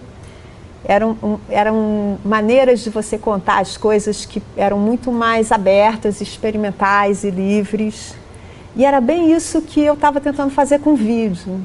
eram, 0.84 1.40
eram 1.50 2.18
maneiras 2.26 2.80
de 2.82 2.90
você 2.90 3.18
contar 3.18 3.60
as 3.60 3.78
coisas 3.78 4.26
que 4.26 4.42
eram 4.58 4.80
muito 4.80 5.12
mais 5.12 5.52
abertas, 5.52 6.22
experimentais 6.22 7.24
e 7.24 7.30
livres. 7.30 8.16
E 8.76 8.86
era 8.86 9.00
bem 9.00 9.32
isso 9.32 9.62
que 9.62 9.82
eu 9.82 9.94
estava 9.94 10.20
tentando 10.20 10.52
fazer 10.52 10.80
com 10.80 10.96
vídeo. 10.96 11.62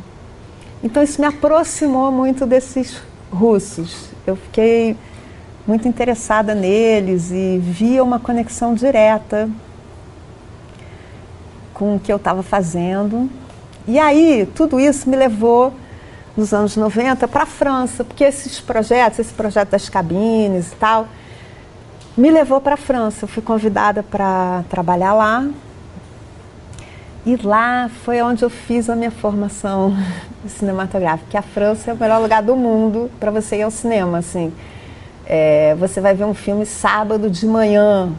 Então 0.83 1.03
isso 1.03 1.21
me 1.21 1.27
aproximou 1.27 2.13
muito 2.13 2.45
desses 2.47 3.01
russos. 3.31 4.11
Eu 4.27 4.37
fiquei 4.37 4.97
muito 5.67 5.89
interessada 5.89 6.55
neles 6.55 7.31
e 7.31 7.59
via 7.59 8.03
uma 8.03 8.21
conexão 8.21 8.75
direta 8.75 9.49
com 11.73 11.97
o 11.97 12.01
que 12.01 12.13
eu 12.13 12.17
estava 12.17 12.43
fazendo. 12.43 13.31
E 13.89 13.99
aí 13.99 14.49
tudo 14.55 14.79
isso 14.79 15.09
me 15.09 15.17
levou 15.17 15.73
nos 16.37 16.53
anos 16.53 16.77
90 16.77 17.27
para 17.27 17.45
a 17.45 17.47
França, 17.47 18.05
porque 18.05 18.23
esses 18.23 18.61
projetos, 18.61 19.19
esse 19.19 19.33
projeto 19.33 19.71
das 19.71 19.89
cabines 19.89 20.73
e 20.73 20.77
tal, 20.77 21.09
me 22.17 22.31
levou 22.31 22.61
para 22.61 22.75
a 22.75 22.77
França. 22.77 23.25
Eu 23.25 23.29
fui 23.29 23.43
convidada 23.43 24.03
para 24.03 24.65
trabalhar 24.69 25.15
lá. 25.15 25.49
E 27.25 27.37
lá 27.37 27.91
foi 28.05 28.23
onde 28.23 28.45
eu 28.45 28.51
fiz 28.51 28.89
a 28.89 28.95
minha 28.95 29.11
formação 29.11 29.97
cinematográfica. 30.47 31.31
Que 31.31 31.37
a 31.37 31.43
França 31.43 31.91
é 31.91 31.95
o 31.95 31.97
melhor 31.97 32.21
lugar 32.21 32.43
do 32.43 32.55
mundo 32.55 33.11
para 33.19 33.31
você 33.31 33.57
ir 33.57 33.63
ao 33.63 33.71
cinema. 33.71 34.19
Assim, 34.19 34.53
é, 35.27 35.75
você 35.75 36.01
vai 36.01 36.15
ver 36.15 36.25
um 36.25 36.35
filme 36.35 36.65
sábado 36.65 37.29
de 37.29 37.47
manhã, 37.47 38.13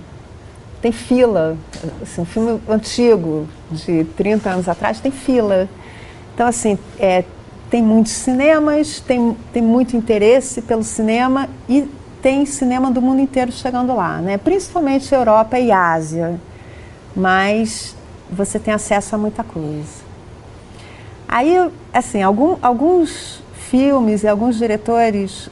tem 0.81 0.91
fila. 0.91 1.55
Assim, 2.01 2.21
um 2.21 2.25
filme 2.25 2.59
antigo, 2.67 3.47
de 3.71 4.03
30 4.03 4.49
anos 4.49 4.67
atrás, 4.67 4.99
tem 4.99 5.11
fila. 5.11 5.69
Então, 6.33 6.45
assim, 6.45 6.77
é, 6.99 7.23
tem 7.69 7.81
muitos 7.81 8.13
cinemas, 8.13 8.99
tem, 8.99 9.35
tem 9.51 9.61
muito 9.61 9.95
interesse 9.95 10.61
pelo 10.61 10.83
cinema 10.83 11.49
e 11.67 11.87
tem 12.21 12.45
cinema 12.45 12.89
do 12.89 13.01
mundo 13.01 13.21
inteiro 13.21 13.51
chegando 13.51 13.95
lá, 13.95 14.17
né? 14.17 14.37
principalmente 14.37 15.13
Europa 15.13 15.59
e 15.59 15.71
Ásia, 15.71 16.39
mas 17.15 17.95
você 18.29 18.59
tem 18.59 18.73
acesso 18.73 19.15
a 19.15 19.17
muita 19.17 19.43
coisa. 19.43 20.07
Aí, 21.27 21.69
assim, 21.93 22.23
algum, 22.23 22.57
alguns 22.61 23.43
filmes 23.69 24.23
e 24.23 24.27
alguns 24.27 24.57
diretores 24.57 25.49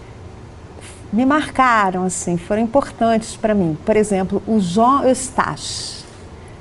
me 1.12 1.25
marcaram, 1.25 2.06
assim, 2.06 2.38
foram 2.38 2.62
importantes 2.62 3.36
para 3.36 3.54
mim. 3.54 3.78
Por 3.86 3.95
exemplo, 3.95 4.41
o 4.47 4.60
Jean 4.60 5.04
Eustache, 5.04 6.04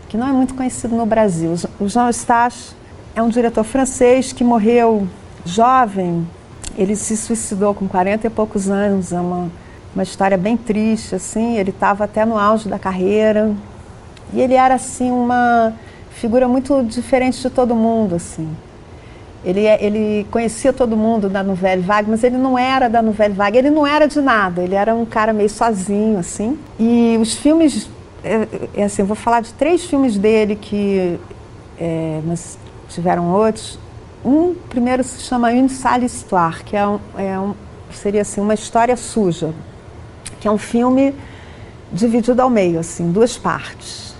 que 0.08 0.16
não 0.16 0.28
é 0.28 0.32
muito 0.32 0.54
conhecido 0.54 0.96
no 0.96 1.06
Brasil. 1.06 1.54
O 1.78 1.88
Jean 1.88 2.06
Eustache 2.06 2.74
é 3.14 3.22
um 3.22 3.28
diretor 3.28 3.64
francês 3.64 4.32
que 4.32 4.42
morreu 4.42 5.08
jovem, 5.44 6.26
ele 6.76 6.96
se 6.96 7.16
suicidou 7.16 7.74
com 7.74 7.86
40 7.86 8.26
e 8.26 8.30
poucos 8.30 8.68
anos, 8.68 9.12
é 9.12 9.20
uma, 9.20 9.50
uma 9.94 10.02
história 10.02 10.36
bem 10.36 10.56
triste, 10.56 11.14
assim, 11.14 11.56
ele 11.56 11.70
estava 11.70 12.04
até 12.04 12.24
no 12.24 12.38
auge 12.38 12.68
da 12.68 12.78
carreira, 12.78 13.54
e 14.32 14.40
ele 14.40 14.54
era, 14.54 14.74
assim, 14.74 15.10
uma 15.10 15.72
figura 16.10 16.48
muito 16.48 16.82
diferente 16.82 17.40
de 17.40 17.50
todo 17.50 17.74
mundo, 17.74 18.16
assim. 18.16 18.48
Ele, 19.44 19.66
é, 19.66 19.84
ele 19.84 20.26
conhecia 20.30 20.72
todo 20.72 20.96
mundo 20.96 21.28
da 21.28 21.42
Nouvelle 21.42 21.82
Vague, 21.82 22.10
mas 22.10 22.24
ele 22.24 22.38
não 22.38 22.58
era 22.58 22.88
da 22.88 23.02
Nouvelle 23.02 23.34
Vague, 23.34 23.58
ele 23.58 23.70
não 23.70 23.86
era 23.86 24.08
de 24.08 24.20
nada, 24.20 24.62
ele 24.62 24.74
era 24.74 24.94
um 24.94 25.04
cara 25.04 25.32
meio 25.34 25.50
sozinho, 25.50 26.18
assim. 26.18 26.58
E 26.80 27.18
os 27.20 27.34
filmes, 27.34 27.88
é, 28.24 28.48
é 28.74 28.84
assim, 28.84 29.02
eu 29.02 29.06
vou 29.06 29.16
falar 29.16 29.42
de 29.42 29.52
três 29.52 29.84
filmes 29.84 30.16
dele 30.16 30.56
que, 30.56 31.20
é, 31.78 32.20
mas 32.24 32.58
tiveram 32.88 33.30
outros, 33.30 33.78
um 34.24 34.54
primeiro 34.54 35.04
se 35.04 35.20
chama 35.20 35.50
Une 35.50 35.68
Sale 35.68 36.06
Histoire, 36.06 36.64
que 36.64 36.76
é 36.76 36.86
um, 36.86 36.98
é 37.16 37.38
um, 37.38 37.54
seria 37.92 38.22
assim 38.22 38.40
uma 38.40 38.54
história 38.54 38.96
suja, 38.96 39.52
que 40.40 40.48
é 40.48 40.50
um 40.50 40.58
filme 40.58 41.14
dividido 41.92 42.40
ao 42.40 42.48
meio, 42.48 42.80
assim, 42.80 43.12
duas 43.12 43.36
partes. 43.36 44.14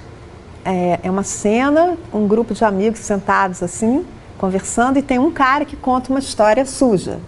É, 0.65 1.01
é 1.03 1.11
uma 1.11 1.23
cena, 1.23 1.97
um 2.13 2.27
grupo 2.27 2.55
de 2.55 2.65
amigos 2.65 3.01
sentados 3.01 3.63
assim, 3.63 4.05
conversando, 4.39 4.99
e 4.99 5.03
tem 5.03 5.19
um 5.19 5.31
cara 5.31 5.65
que 5.65 5.77
conta 5.77 6.11
uma 6.11 6.19
história 6.19 6.65
suja. 6.67 7.19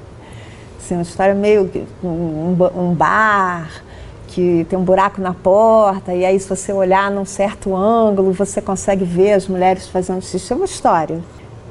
Assim, 0.79 0.95
uma 0.95 1.03
história 1.03 1.35
meio 1.35 1.71
um, 2.05 2.57
um 2.77 2.95
bar, 2.95 3.83
que 4.29 4.67
tem 4.69 4.79
um 4.79 4.85
buraco 4.85 5.21
na 5.21 5.33
porta, 5.33 6.15
e 6.15 6.25
aí 6.25 6.39
se 6.39 6.49
você 6.49 6.73
olhar 6.73 7.11
num 7.11 7.25
certo 7.25 7.75
ângulo, 7.75 8.33
você 8.33 8.61
consegue 8.61 9.05
ver 9.05 9.33
as 9.33 9.49
mulheres 9.49 9.89
fazendo 9.89 10.21
xixi. 10.21 10.53
É 10.53 10.57
uma 10.57 10.67
história. 10.67 11.21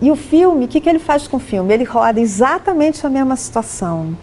E 0.01 0.11
o 0.11 0.15
filme, 0.15 0.65
o 0.65 0.67
que, 0.67 0.81
que 0.81 0.89
ele 0.89 0.99
faz 0.99 1.27
com 1.27 1.37
o 1.37 1.39
filme? 1.39 1.73
Ele 1.73 1.83
roda 1.83 2.19
exatamente 2.19 3.05
a 3.05 3.09
mesma 3.09 3.35
situação. 3.35 4.15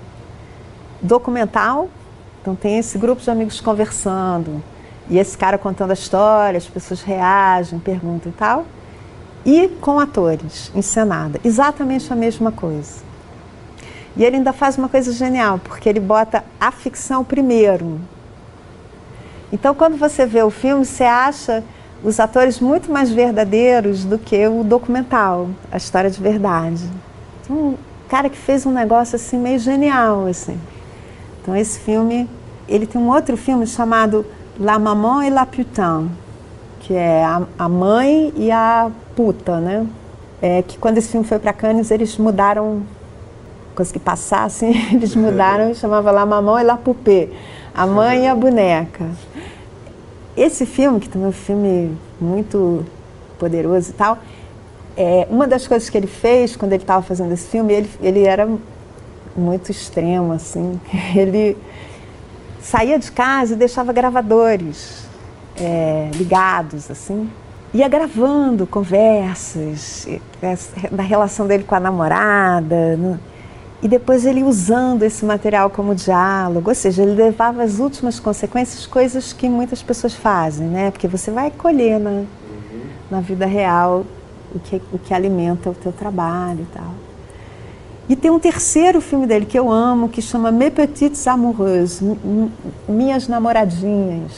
Documental, 1.00 1.88
então 2.40 2.54
tem 2.54 2.78
esse 2.78 2.98
grupo 2.98 3.22
de 3.22 3.30
amigos 3.30 3.60
conversando, 3.60 4.62
e 5.08 5.18
esse 5.18 5.36
cara 5.36 5.58
contando 5.58 5.90
a 5.90 5.94
história, 5.94 6.58
as 6.58 6.66
pessoas 6.66 7.02
reagem, 7.02 7.78
perguntam 7.78 8.30
e 8.30 8.34
tal. 8.34 8.66
E 9.44 9.68
com 9.80 9.98
atores, 9.98 10.70
encenada, 10.74 11.40
exatamente 11.44 12.12
a 12.12 12.16
mesma 12.16 12.52
coisa. 12.52 13.02
E 14.16 14.24
ele 14.24 14.36
ainda 14.36 14.52
faz 14.52 14.76
uma 14.76 14.88
coisa 14.88 15.12
genial, 15.12 15.58
porque 15.58 15.88
ele 15.88 16.00
bota 16.00 16.44
a 16.60 16.70
ficção 16.70 17.24
primeiro. 17.24 18.00
Então, 19.52 19.74
quando 19.74 19.96
você 19.96 20.24
vê 20.24 20.42
o 20.42 20.50
filme, 20.50 20.84
você 20.84 21.04
acha 21.04 21.64
os 22.02 22.18
atores 22.18 22.58
muito 22.58 22.90
mais 22.90 23.10
verdadeiros 23.10 24.04
do 24.04 24.18
que 24.18 24.46
o 24.46 24.64
documental, 24.64 25.48
a 25.70 25.76
história 25.76 26.10
de 26.10 26.20
verdade. 26.20 26.82
Então, 27.42 27.56
um 27.56 27.76
cara 28.08 28.28
que 28.28 28.36
fez 28.36 28.66
um 28.66 28.72
negócio 28.72 29.16
assim 29.16 29.38
meio 29.38 29.58
genial, 29.58 30.26
assim. 30.26 30.58
Então 31.40 31.56
esse 31.56 31.78
filme, 31.80 32.28
ele 32.68 32.86
tem 32.86 33.00
um 33.00 33.08
outro 33.08 33.36
filme 33.36 33.66
chamado 33.66 34.24
La 34.58 34.78
Maman 34.78 35.24
et 35.24 35.30
la 35.30 35.46
Putain, 35.46 36.08
que 36.80 36.94
é 36.94 37.24
a, 37.24 37.42
a 37.58 37.68
mãe 37.68 38.32
e 38.36 38.50
a 38.50 38.90
puta, 39.16 39.58
né? 39.58 39.86
É, 40.40 40.62
que 40.62 40.76
quando 40.76 40.98
esse 40.98 41.08
filme 41.08 41.26
foi 41.26 41.38
para 41.38 41.52
Cannes, 41.52 41.90
eles 41.90 42.18
mudaram, 42.18 42.82
consegui 43.74 44.00
passar 44.00 44.44
assim, 44.44 44.72
eles 44.92 45.14
mudaram 45.14 45.70
e 45.70 45.74
chamava 45.76 46.10
La 46.10 46.26
Maman 46.26 46.60
et 46.60 46.64
la 46.64 46.76
Poupée, 46.76 47.32
a 47.74 47.86
mãe 47.86 48.24
e 48.24 48.26
a 48.26 48.34
boneca. 48.34 49.06
Esse 50.36 50.64
filme, 50.64 51.00
que 51.00 51.08
também 51.08 51.26
é 51.26 51.28
um 51.28 51.32
filme 51.32 51.96
muito 52.20 52.84
poderoso 53.38 53.90
e 53.90 53.92
tal, 53.92 54.18
é, 54.96 55.26
uma 55.30 55.46
das 55.46 55.66
coisas 55.66 55.88
que 55.90 55.96
ele 55.96 56.06
fez 56.06 56.56
quando 56.56 56.72
ele 56.72 56.82
estava 56.82 57.02
fazendo 57.02 57.32
esse 57.32 57.48
filme, 57.48 57.72
ele, 57.72 57.90
ele 58.00 58.24
era 58.24 58.48
muito 59.36 59.70
extremo, 59.70 60.32
assim. 60.32 60.80
Ele 61.16 61.56
saía 62.60 62.98
de 62.98 63.10
casa 63.10 63.54
e 63.54 63.56
deixava 63.56 63.92
gravadores 63.92 65.06
é, 65.56 66.10
ligados, 66.14 66.90
assim. 66.90 67.30
Ia 67.74 67.88
gravando 67.88 68.66
conversas 68.66 70.06
da 70.90 71.02
relação 71.02 71.46
dele 71.46 71.64
com 71.64 71.74
a 71.74 71.80
namorada. 71.80 72.98
E 73.82 73.88
depois 73.88 74.24
ele 74.24 74.44
usando 74.44 75.02
esse 75.02 75.24
material 75.24 75.68
como 75.68 75.92
diálogo, 75.92 76.68
ou 76.68 76.74
seja, 76.74 77.02
ele 77.02 77.14
levava 77.14 77.64
as 77.64 77.80
últimas 77.80 78.20
consequências, 78.20 78.86
coisas 78.86 79.32
que 79.32 79.48
muitas 79.48 79.82
pessoas 79.82 80.14
fazem, 80.14 80.68
né? 80.68 80.92
Porque 80.92 81.08
você 81.08 81.32
vai 81.32 81.50
colher 81.50 81.98
na, 81.98 82.22
na 83.10 83.20
vida 83.20 83.44
real 83.44 84.06
o 84.54 84.60
que, 84.60 84.80
o 84.92 84.98
que 84.98 85.12
alimenta 85.12 85.68
o 85.68 85.74
teu 85.74 85.92
trabalho 85.92 86.60
e 86.60 86.66
tal. 86.72 86.94
E 88.08 88.14
tem 88.14 88.30
um 88.30 88.38
terceiro 88.38 89.00
filme 89.00 89.26
dele 89.26 89.46
que 89.46 89.58
eu 89.58 89.70
amo, 89.70 90.08
que 90.08 90.22
chama 90.22 90.52
Mes 90.52 90.72
Petites 90.72 91.26
Amoureuses, 91.26 92.00
Minhas 92.88 93.26
Namoradinhas, 93.26 94.32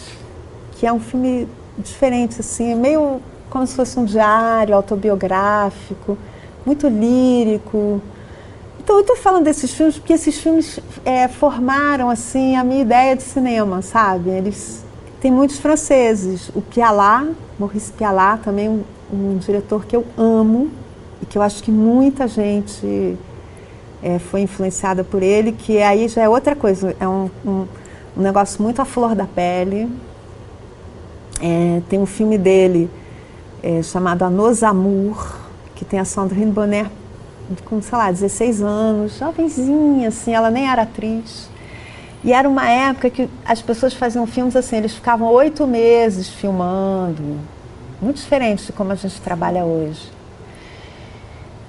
que 0.73 0.87
é 0.87 0.93
um 0.93 1.01
filme 1.01 1.47
diferente, 1.77 2.41
assim, 2.41 2.73
é 2.73 2.75
meio 2.75 3.21
como 3.51 3.67
se 3.67 3.75
fosse 3.75 3.99
um 3.99 4.05
diário 4.05 4.75
autobiográfico, 4.75 6.17
muito 6.65 6.89
lírico, 6.89 8.01
então 8.85 8.97
eu 8.97 9.01
estou 9.01 9.17
falando 9.17 9.45
desses 9.45 9.73
filmes 9.73 9.97
porque 9.97 10.13
esses 10.13 10.39
filmes 10.39 10.79
é, 11.07 11.27
formaram 11.27 12.11
assim 12.11 12.55
a 12.55 12.63
minha 12.63 12.83
ideia 12.83 13.17
de 13.17 13.23
cinema, 13.23 13.81
sabe? 13.81 14.29
Eles 14.29 14.85
têm 15.23 15.33
muitos 15.33 15.59
franceses. 15.59 16.51
O 16.55 16.61
Pialat, 16.61 17.31
Maurice 17.59 17.91
Pialat, 17.91 18.43
também 18.43 18.69
um, 18.69 18.85
um 19.11 19.39
diretor 19.39 19.87
que 19.87 19.97
eu 19.97 20.05
amo 20.19 20.71
e 21.23 21.25
que 21.25 21.39
eu 21.39 21.41
acho 21.41 21.63
que 21.63 21.71
muita 21.71 22.29
gente 22.29 23.17
é, 24.03 24.19
foi 24.19 24.43
influenciada 24.43 25.03
por 25.03 25.23
ele, 25.23 25.53
que 25.53 25.81
aí 25.81 26.07
já 26.07 26.21
é 26.21 26.29
outra 26.29 26.55
coisa, 26.55 26.95
é 27.01 27.09
um, 27.09 27.31
um, 27.43 27.67
um 28.15 28.21
negócio 28.21 28.63
muito 28.63 28.83
à 28.83 28.85
flor 28.85 29.15
da 29.15 29.25
pele. 29.25 29.91
É, 31.41 31.81
tem 31.89 31.99
um 31.99 32.07
filme 32.07 32.37
dele 32.37 32.91
é, 33.63 33.83
chamado 33.83 34.25
A 34.25 34.29
Nos 34.29 34.63
Amour, 34.63 35.37
que 35.75 35.87
tem 35.87 35.99
a 35.99 36.05
Sandrine 36.05 36.53
Bonner 36.53 36.87
com, 37.65 37.81
sei 37.81 37.99
lá, 37.99 38.11
16 38.11 38.63
anos, 38.63 39.19
jovenzinha, 39.19 40.09
assim, 40.09 40.35
ela 40.35 40.51
nem 40.51 40.69
era 40.69 40.83
atriz. 40.83 41.49
E 42.23 42.33
era 42.33 42.49
uma 42.49 42.69
época 42.69 43.11
que 43.11 43.29
as 43.45 43.61
pessoas 43.61 43.93
faziam 43.93 44.27
filmes 44.27 44.57
assim, 44.57 44.77
eles 44.77 44.95
ficavam 44.95 45.29
oito 45.29 45.67
meses 45.67 46.29
filmando, 46.29 47.39
muito 48.01 48.17
diferente 48.17 48.67
de 48.67 48.73
como 48.73 48.93
a 48.93 48.95
gente 48.95 49.21
trabalha 49.21 49.65
hoje. 49.65 50.11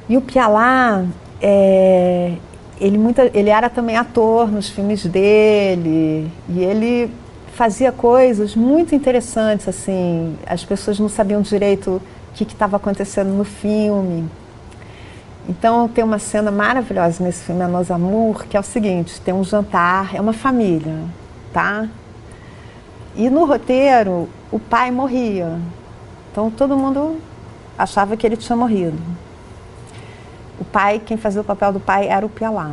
E 0.07 0.15
o 0.15 0.21
Pialá, 0.21 1.03
é, 1.41 2.33
ele, 2.79 2.97
muita, 2.97 3.29
ele 3.33 3.49
era 3.49 3.69
também 3.69 3.97
ator 3.97 4.49
nos 4.49 4.69
filmes 4.69 5.05
dele, 5.05 6.31
e 6.47 6.63
ele 6.63 7.11
fazia 7.53 7.91
coisas 7.91 8.55
muito 8.55 8.95
interessantes, 8.95 9.67
assim, 9.67 10.37
as 10.45 10.63
pessoas 10.63 10.99
não 10.99 11.09
sabiam 11.09 11.41
direito 11.41 12.01
o 12.31 12.37
que 12.37 12.43
estava 12.43 12.75
acontecendo 12.75 13.29
no 13.29 13.45
filme. 13.45 14.29
Então 15.47 15.87
tem 15.87 16.03
uma 16.03 16.17
cena 16.17 16.49
maravilhosa 16.49 17.23
nesse 17.23 17.43
filme 17.43 17.61
A 17.61 17.67
Nos 17.67 17.91
Amour, 17.91 18.45
que 18.47 18.57
é 18.57 18.59
o 18.59 18.63
seguinte, 18.63 19.21
tem 19.21 19.33
um 19.33 19.43
jantar, 19.43 20.15
é 20.15 20.19
uma 20.19 20.33
família, 20.33 20.95
tá? 21.53 21.87
E 23.15 23.29
no 23.29 23.45
roteiro 23.45 24.27
o 24.51 24.59
pai 24.59 24.89
morria. 24.89 25.59
Então 26.31 26.49
todo 26.49 26.75
mundo 26.75 27.17
achava 27.77 28.17
que 28.17 28.25
ele 28.25 28.35
tinha 28.35 28.55
morrido. 28.55 28.97
O 30.59 30.65
pai, 30.65 30.99
quem 31.05 31.15
fazia 31.15 31.41
o 31.41 31.43
papel 31.43 31.73
do 31.73 31.79
pai 31.79 32.07
era 32.07 32.25
o 32.25 32.29
Pialá. 32.29 32.71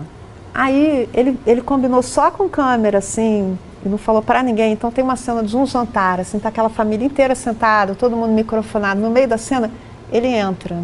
Aí 0.54 1.08
ele, 1.12 1.38
ele 1.46 1.60
combinou 1.60 2.02
só 2.02 2.30
com 2.30 2.48
câmera, 2.48 2.98
assim, 2.98 3.58
e 3.84 3.88
não 3.88 3.98
falou 3.98 4.22
para 4.22 4.42
ninguém. 4.42 4.72
Então 4.72 4.90
tem 4.90 5.04
uma 5.04 5.16
cena 5.16 5.42
de 5.42 5.54
um 5.56 5.66
jantar, 5.66 6.20
assim, 6.20 6.38
tá 6.38 6.48
aquela 6.48 6.70
família 6.70 7.04
inteira 7.04 7.34
sentada, 7.34 7.94
todo 7.94 8.16
mundo 8.16 8.32
microfonado. 8.32 9.00
No 9.00 9.10
meio 9.10 9.28
da 9.28 9.36
cena, 9.36 9.70
ele 10.10 10.28
entra 10.28 10.78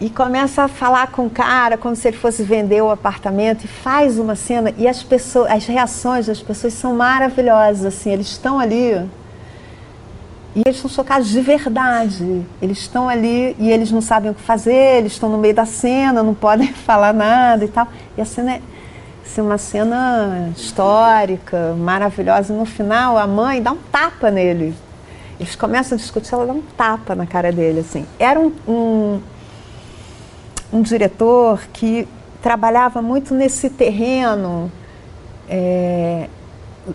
e 0.00 0.08
começa 0.08 0.62
a 0.62 0.68
falar 0.68 1.08
com 1.08 1.26
o 1.26 1.30
cara 1.30 1.76
como 1.76 1.96
se 1.96 2.06
ele 2.06 2.16
fosse 2.16 2.42
vender 2.42 2.80
o 2.82 2.90
apartamento 2.90 3.64
e 3.64 3.68
faz 3.68 4.18
uma 4.18 4.36
cena 4.36 4.72
e 4.78 4.86
as 4.86 5.02
pessoas, 5.02 5.50
as 5.50 5.66
reações 5.66 6.26
das 6.26 6.40
pessoas 6.40 6.74
são 6.74 6.94
maravilhosas 6.94 7.84
assim, 7.84 8.12
eles 8.12 8.28
estão 8.28 8.60
ali 8.60 9.08
e 10.54 10.62
eles 10.64 10.76
estão 10.76 10.90
chocados 10.90 11.28
de 11.28 11.40
verdade. 11.40 12.44
Eles 12.60 12.78
estão 12.78 13.08
ali 13.08 13.54
e 13.58 13.70
eles 13.70 13.92
não 13.92 14.00
sabem 14.00 14.30
o 14.30 14.34
que 14.34 14.42
fazer, 14.42 14.98
eles 14.98 15.12
estão 15.12 15.28
no 15.28 15.38
meio 15.38 15.54
da 15.54 15.64
cena, 15.64 16.22
não 16.22 16.34
podem 16.34 16.72
falar 16.84 17.12
nada 17.12 17.64
e 17.64 17.68
tal. 17.68 17.86
E 18.16 18.20
a 18.20 18.24
cena 18.24 18.54
é 18.54 18.62
assim, 19.24 19.40
uma 19.40 19.58
cena 19.58 20.50
histórica, 20.56 21.74
maravilhosa. 21.78 22.52
E 22.52 22.56
no 22.56 22.64
final, 22.64 23.16
a 23.16 23.26
mãe 23.26 23.62
dá 23.62 23.70
um 23.70 23.78
tapa 23.92 24.30
nele. 24.30 24.74
Eles 25.38 25.54
começam 25.54 25.96
a 25.96 26.00
discutir, 26.00 26.34
ela 26.34 26.46
dá 26.46 26.52
um 26.52 26.62
tapa 26.76 27.14
na 27.14 27.26
cara 27.26 27.52
dele. 27.52 27.80
assim. 27.80 28.04
Era 28.18 28.40
um, 28.40 28.52
um 28.66 29.20
um 30.72 30.82
diretor 30.82 31.60
que 31.72 32.06
trabalhava 32.42 33.02
muito 33.02 33.34
nesse 33.34 33.68
terreno 33.68 34.70
é, 35.48 36.28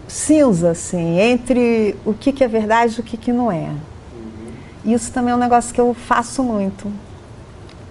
cinza, 0.07 0.71
assim, 0.71 1.19
entre 1.19 1.95
o 2.05 2.13
que, 2.13 2.31
que 2.31 2.43
é 2.43 2.47
verdade 2.47 2.95
e 2.97 2.99
o 3.01 3.03
que, 3.03 3.17
que 3.17 3.31
não 3.31 3.51
é. 3.51 3.69
Uhum. 3.69 4.93
Isso 4.93 5.11
também 5.11 5.31
é 5.31 5.35
um 5.35 5.39
negócio 5.39 5.73
que 5.73 5.81
eu 5.81 5.93
faço 5.93 6.43
muito. 6.43 6.91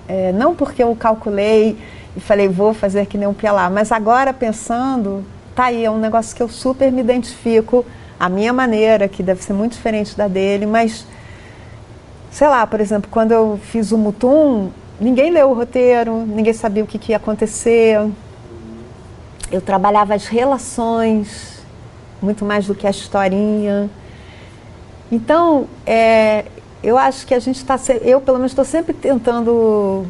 É, 0.08 0.32
não 0.32 0.54
porque 0.54 0.82
eu 0.82 0.94
calculei 0.96 1.76
e 2.16 2.20
falei, 2.20 2.48
vou 2.48 2.74
fazer 2.74 3.06
que 3.06 3.16
nem 3.16 3.28
um 3.28 3.34
Pialá, 3.34 3.70
mas 3.70 3.90
agora 3.92 4.32
pensando, 4.32 5.24
tá 5.54 5.64
aí, 5.64 5.84
é 5.84 5.90
um 5.90 5.98
negócio 5.98 6.34
que 6.34 6.42
eu 6.42 6.48
super 6.48 6.90
me 6.92 7.00
identifico, 7.00 7.84
a 8.18 8.28
minha 8.28 8.52
maneira, 8.52 9.08
que 9.08 9.22
deve 9.22 9.42
ser 9.42 9.52
muito 9.52 9.72
diferente 9.72 10.16
da 10.16 10.28
dele, 10.28 10.66
mas 10.66 11.06
sei 12.30 12.48
lá, 12.48 12.66
por 12.66 12.80
exemplo, 12.80 13.10
quando 13.10 13.32
eu 13.32 13.58
fiz 13.62 13.92
o 13.92 13.98
Mutum, 13.98 14.70
ninguém 15.00 15.31
leu 15.31 15.50
o 15.50 15.55
roteiro, 15.55 16.24
ninguém 16.26 16.52
sabia 16.52 16.83
o 16.83 16.87
que, 16.87 16.98
que 16.98 17.12
ia 17.12 17.16
acontecer. 17.16 17.98
Eu 19.50 19.61
trabalhava 19.61 20.14
as 20.14 20.26
relações, 20.26 21.62
muito 22.20 22.44
mais 22.44 22.66
do 22.66 22.74
que 22.74 22.87
a 22.87 22.90
historinha. 22.90 23.90
Então, 25.11 25.66
é, 25.87 26.44
eu 26.83 26.96
acho 26.96 27.26
que 27.26 27.35
a 27.35 27.38
gente 27.38 27.57
está, 27.57 27.78
eu 28.02 28.20
pelo 28.20 28.38
menos 28.38 28.52
estou 28.52 28.64
sempre 28.64 28.92
tentando 28.92 30.07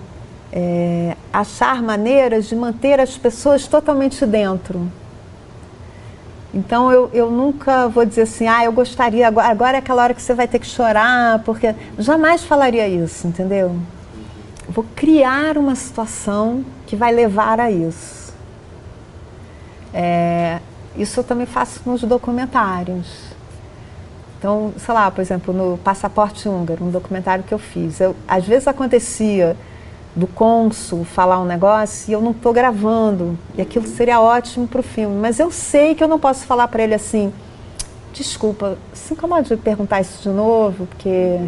é, 0.52 1.16
achar 1.32 1.82
maneiras 1.82 2.46
de 2.46 2.54
manter 2.54 3.00
as 3.00 3.16
pessoas 3.16 3.66
totalmente 3.66 4.24
dentro. 4.24 4.90
Então 6.54 6.92
eu, 6.92 7.10
eu 7.14 7.30
nunca 7.30 7.88
vou 7.88 8.04
dizer 8.04 8.22
assim, 8.22 8.46
ah, 8.46 8.64
eu 8.64 8.72
gostaria, 8.72 9.26
agora, 9.26 9.48
agora 9.48 9.76
é 9.76 9.78
aquela 9.78 10.02
hora 10.02 10.14
que 10.14 10.20
você 10.20 10.34
vai 10.34 10.46
ter 10.46 10.58
que 10.58 10.66
chorar, 10.66 11.38
porque 11.44 11.74
jamais 11.98 12.44
falaria 12.44 12.86
isso, 12.86 13.26
entendeu? 13.26 13.74
Vou 14.72 14.84
criar 14.96 15.58
uma 15.58 15.74
situação 15.74 16.64
que 16.86 16.96
vai 16.96 17.12
levar 17.12 17.60
a 17.60 17.70
isso. 17.70 18.32
É, 19.92 20.60
isso 20.96 21.20
eu 21.20 21.24
também 21.24 21.46
faço 21.46 21.80
nos 21.84 22.02
documentários. 22.02 23.32
Então, 24.38 24.72
sei 24.76 24.94
lá, 24.94 25.10
por 25.10 25.20
exemplo, 25.20 25.54
no 25.54 25.78
Passaporte 25.78 26.48
Húngaro, 26.48 26.84
um 26.84 26.90
documentário 26.90 27.44
que 27.44 27.54
eu 27.54 27.58
fiz, 27.58 28.00
eu, 28.00 28.16
às 28.26 28.44
vezes 28.44 28.66
acontecia 28.66 29.56
do 30.16 30.26
cônsul 30.26 31.04
falar 31.04 31.38
um 31.40 31.44
negócio 31.44 32.10
e 32.10 32.12
eu 32.12 32.20
não 32.20 32.32
estou 32.32 32.52
gravando, 32.52 33.38
e 33.54 33.62
aquilo 33.62 33.86
seria 33.86 34.20
ótimo 34.20 34.66
para 34.66 34.80
o 34.80 34.82
filme, 34.82 35.14
mas 35.14 35.38
eu 35.38 35.50
sei 35.50 35.94
que 35.94 36.02
eu 36.02 36.08
não 36.08 36.18
posso 36.18 36.44
falar 36.44 36.66
para 36.68 36.82
ele 36.82 36.94
assim, 36.94 37.32
desculpa, 38.12 38.76
se 38.92 39.14
incomoda 39.14 39.42
de 39.42 39.56
perguntar 39.56 40.00
isso 40.00 40.22
de 40.22 40.28
novo, 40.28 40.86
porque, 40.86 41.38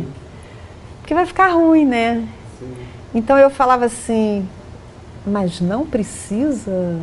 porque 1.00 1.14
vai 1.14 1.26
ficar 1.26 1.48
ruim, 1.48 1.84
né? 1.84 2.26
Então 3.14 3.38
eu 3.38 3.48
falava 3.48 3.85
assim, 3.85 4.46
mas 5.24 5.61
não 5.61 5.87
precisa 5.87 6.98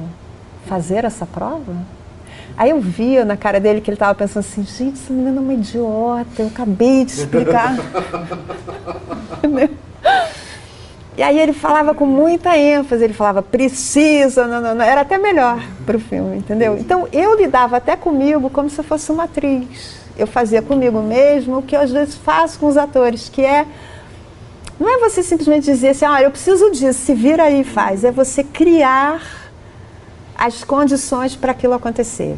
fazer 0.66 1.06
essa 1.06 1.26
prova? 1.26 1.74
Aí 2.58 2.72
eu 2.72 2.82
via 2.82 3.24
na 3.24 3.38
cara 3.38 3.60
dele 3.60 3.82
que 3.82 3.90
ele 3.90 3.96
estava 3.96 4.14
pensando 4.14 4.46
assim, 4.46 4.64
gente, 4.64 5.00
essa 5.02 5.14
menina 5.14 5.38
é 5.38 5.40
uma 5.40 5.54
idiota, 5.54 6.42
eu 6.42 6.48
acabei 6.48 7.06
de 7.06 7.12
explicar. 7.14 7.76
E 11.18 11.24
aí 11.24 11.38
ele 11.38 11.52
falava 11.52 11.94
com 11.94 12.06
muita 12.06 12.58
ênfase, 12.58 13.04
ele 13.04 13.14
falava, 13.14 13.44
precisa, 13.44 14.48
não, 14.48 14.62
não, 14.62 14.74
não. 14.74 14.84
era 14.84 15.02
até 15.02 15.18
melhor 15.18 15.62
para 15.86 15.98
o 15.98 16.00
filme, 16.00 16.38
entendeu? 16.38 16.78
Então 16.78 17.08
eu 17.12 17.36
lidava 17.36 17.78
até 17.78 17.98
comigo 17.98 18.50
como 18.50 18.70
se 18.70 18.80
eu 18.80 18.84
fosse 18.84 19.12
uma 19.12 19.26
atriz. 19.26 20.00
Eu 20.18 20.26
fazia 20.26 20.62
comigo 20.62 21.02
mesmo 21.02 21.58
o 21.58 21.62
que 21.62 21.76
eu 21.76 21.82
às 21.82 21.92
vezes 21.92 22.16
faço 22.16 22.58
com 22.58 22.68
os 22.68 22.78
atores, 22.78 23.30
que 23.30 23.44
é 23.44 23.68
não 24.82 24.90
é 24.90 24.98
você 24.98 25.22
simplesmente 25.22 25.66
dizer 25.66 25.90
assim, 25.90 26.06
ah, 26.06 26.24
eu 26.24 26.32
preciso 26.32 26.72
disso, 26.72 27.02
se 27.06 27.14
vira 27.14 27.44
aí 27.44 27.62
e 27.62 27.64
faz. 27.64 28.04
É 28.04 28.12
você 28.12 28.44
criar 28.44 29.22
as 30.36 30.64
condições 30.64 31.36
para 31.36 31.52
aquilo 31.52 31.76
acontecer. 31.76 32.36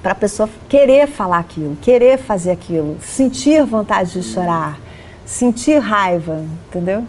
Para 0.00 0.12
a 0.12 0.14
pessoa 0.14 0.48
querer 0.68 1.08
falar 1.08 1.40
aquilo, 1.40 1.76
querer 1.82 2.18
fazer 2.18 2.52
aquilo, 2.52 2.98
sentir 3.00 3.64
vontade 3.64 4.12
de 4.12 4.22
chorar, 4.22 4.78
sentir 5.26 5.78
raiva, 5.78 6.44
entendeu? 6.68 7.04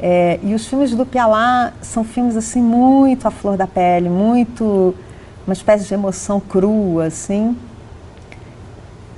É, 0.00 0.40
e 0.42 0.52
os 0.52 0.66
filmes 0.66 0.90
do 0.90 1.06
Pialá 1.06 1.72
são 1.80 2.02
filmes 2.02 2.36
assim 2.36 2.60
muito 2.60 3.28
à 3.28 3.30
flor 3.30 3.56
da 3.56 3.68
pele, 3.68 4.08
muito 4.08 4.92
uma 5.46 5.52
espécie 5.52 5.86
de 5.86 5.94
emoção 5.94 6.40
crua, 6.40 7.04
assim, 7.04 7.56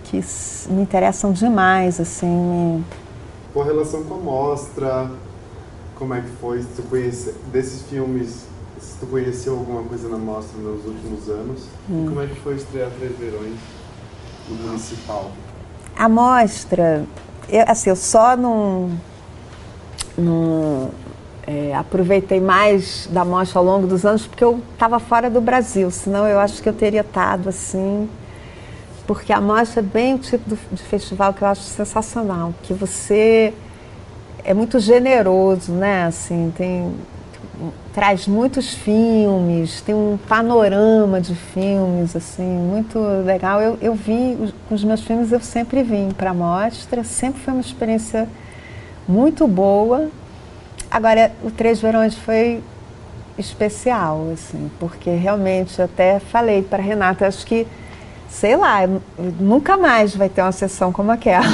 que 0.05 0.21
me 0.69 0.83
interessam 0.83 1.33
demais, 1.33 1.99
assim. 1.99 2.27
Me 2.27 3.06
com 3.57 3.63
relação 3.63 4.05
com 4.05 4.17
a 4.17 4.19
mostra, 4.19 5.11
como 5.95 6.13
é 6.13 6.21
que 6.21 6.29
foi? 6.43 6.61
Se 6.61 6.69
tu 6.77 6.83
conhece, 6.83 7.35
desses 7.51 7.81
filmes, 7.89 8.45
se 8.79 8.99
tu 9.01 9.07
conheceu 9.07 9.55
alguma 9.55 9.83
coisa 9.83 10.11
na 10.11 10.19
mostra 10.19 10.61
nos 10.61 10.85
últimos 10.85 11.27
anos, 11.31 11.63
hum. 11.89 12.05
e 12.05 12.09
como 12.09 12.21
é 12.21 12.27
que 12.27 12.39
foi 12.41 12.57
estrear 12.57 12.91
Três 12.99 13.17
Verões 13.17 13.57
no 14.47 14.57
Municipal? 14.57 15.31
A 15.97 16.07
mostra, 16.07 17.07
eu, 17.49 17.65
assim, 17.67 17.89
eu 17.89 17.97
só 17.97 18.37
não, 18.37 18.91
não 20.19 20.91
é, 21.47 21.75
aproveitei 21.75 22.41
mais 22.41 23.09
da 23.11 23.25
mostra 23.25 23.59
ao 23.59 23.65
longo 23.65 23.87
dos 23.87 24.05
anos 24.05 24.27
porque 24.27 24.45
eu 24.45 24.61
estava 24.75 24.99
fora 24.99 25.31
do 25.31 25.41
Brasil, 25.41 25.91
senão 25.91 26.27
eu 26.27 26.39
acho 26.39 26.63
que 26.63 26.69
eu 26.69 26.75
teria 26.75 27.01
estado 27.01 27.49
assim 27.49 28.07
porque 29.07 29.33
a 29.33 29.41
mostra 29.41 29.81
é 29.81 29.83
bem 29.83 30.15
o 30.15 30.19
tipo 30.19 30.57
de 30.73 30.83
festival 30.83 31.33
que 31.33 31.43
eu 31.43 31.49
acho 31.49 31.63
sensacional, 31.63 32.53
que 32.63 32.73
você 32.75 33.55
é 34.45 34.53
muito 34.53 34.79
generoso, 34.79 35.73
né? 35.73 36.05
Assim, 36.05 36.53
tem 36.57 36.93
traz 37.95 38.27
muitos 38.27 38.75
filmes, 38.75 39.81
tem 39.81 39.95
um 39.95 40.19
panorama 40.29 41.21
de 41.21 41.35
filmes, 41.35 42.15
assim, 42.15 42.43
muito 42.43 42.99
legal. 43.25 43.61
Eu, 43.61 43.79
eu 43.81 43.95
vi, 43.95 44.53
com 44.69 44.75
os 44.75 44.85
meus 44.85 45.01
filmes 45.01 45.33
eu 45.33 45.41
sempre 45.41 45.83
vim 45.83 46.11
para 46.11 46.31
a 46.31 46.35
mostra, 46.35 47.03
sempre 47.03 47.41
foi 47.41 47.55
uma 47.55 47.63
experiência 47.63 48.29
muito 49.09 49.47
boa. 49.47 50.11
Agora, 50.91 51.33
o 51.43 51.51
Três 51.51 51.81
Verões 51.81 52.15
foi 52.15 52.63
especial, 53.39 54.29
assim, 54.33 54.71
porque 54.79 55.11
realmente 55.11 55.81
até 55.81 56.19
falei 56.19 56.63
para 56.63 56.83
Renata, 56.83 57.27
acho 57.27 57.47
que 57.47 57.67
sei 58.29 58.57
lá, 58.57 58.81
nunca 59.41 59.77
mais 59.77 60.15
vai 60.15 60.29
ter 60.29 60.43
uma 60.43 60.53
sessão 60.53 60.93
como 60.93 61.11
aquela. 61.11 61.47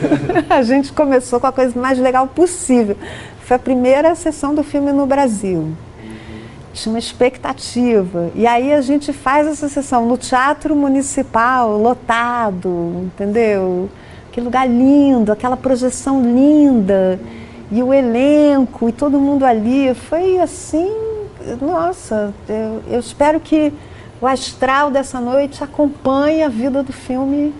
a 0.48 0.62
gente 0.62 0.92
começou 0.92 1.40
com 1.40 1.46
a 1.46 1.52
coisa 1.52 1.78
mais 1.78 1.98
legal 1.98 2.26
possível. 2.26 2.96
Foi 3.40 3.56
a 3.56 3.58
primeira 3.58 4.14
sessão 4.14 4.54
do 4.54 4.62
filme 4.62 4.92
no 4.92 5.06
Brasil. 5.06 5.72
Tinha 6.72 6.92
uma 6.92 6.98
expectativa. 6.98 8.30
E 8.34 8.46
aí 8.46 8.72
a 8.72 8.80
gente 8.80 9.12
faz 9.12 9.46
essa 9.46 9.68
sessão 9.68 10.06
no 10.06 10.16
Teatro 10.16 10.74
Municipal, 10.76 11.76
lotado, 11.76 13.02
entendeu? 13.06 13.88
Que 14.30 14.40
lugar 14.40 14.68
lindo, 14.68 15.32
aquela 15.32 15.56
projeção 15.56 16.22
linda. 16.22 17.20
E 17.72 17.82
o 17.82 17.92
elenco, 17.92 18.88
e 18.88 18.92
todo 18.92 19.18
mundo 19.18 19.44
ali. 19.44 19.92
Foi 19.94 20.38
assim, 20.38 20.90
nossa, 21.60 22.32
eu, 22.48 22.82
eu 22.88 23.00
espero 23.00 23.40
que 23.40 23.72
o 24.20 24.26
astral 24.26 24.90
dessa 24.90 25.20
noite 25.20 25.64
acompanha 25.64 26.46
a 26.46 26.48
vida 26.48 26.82
do 26.82 26.92
filme 26.92 27.54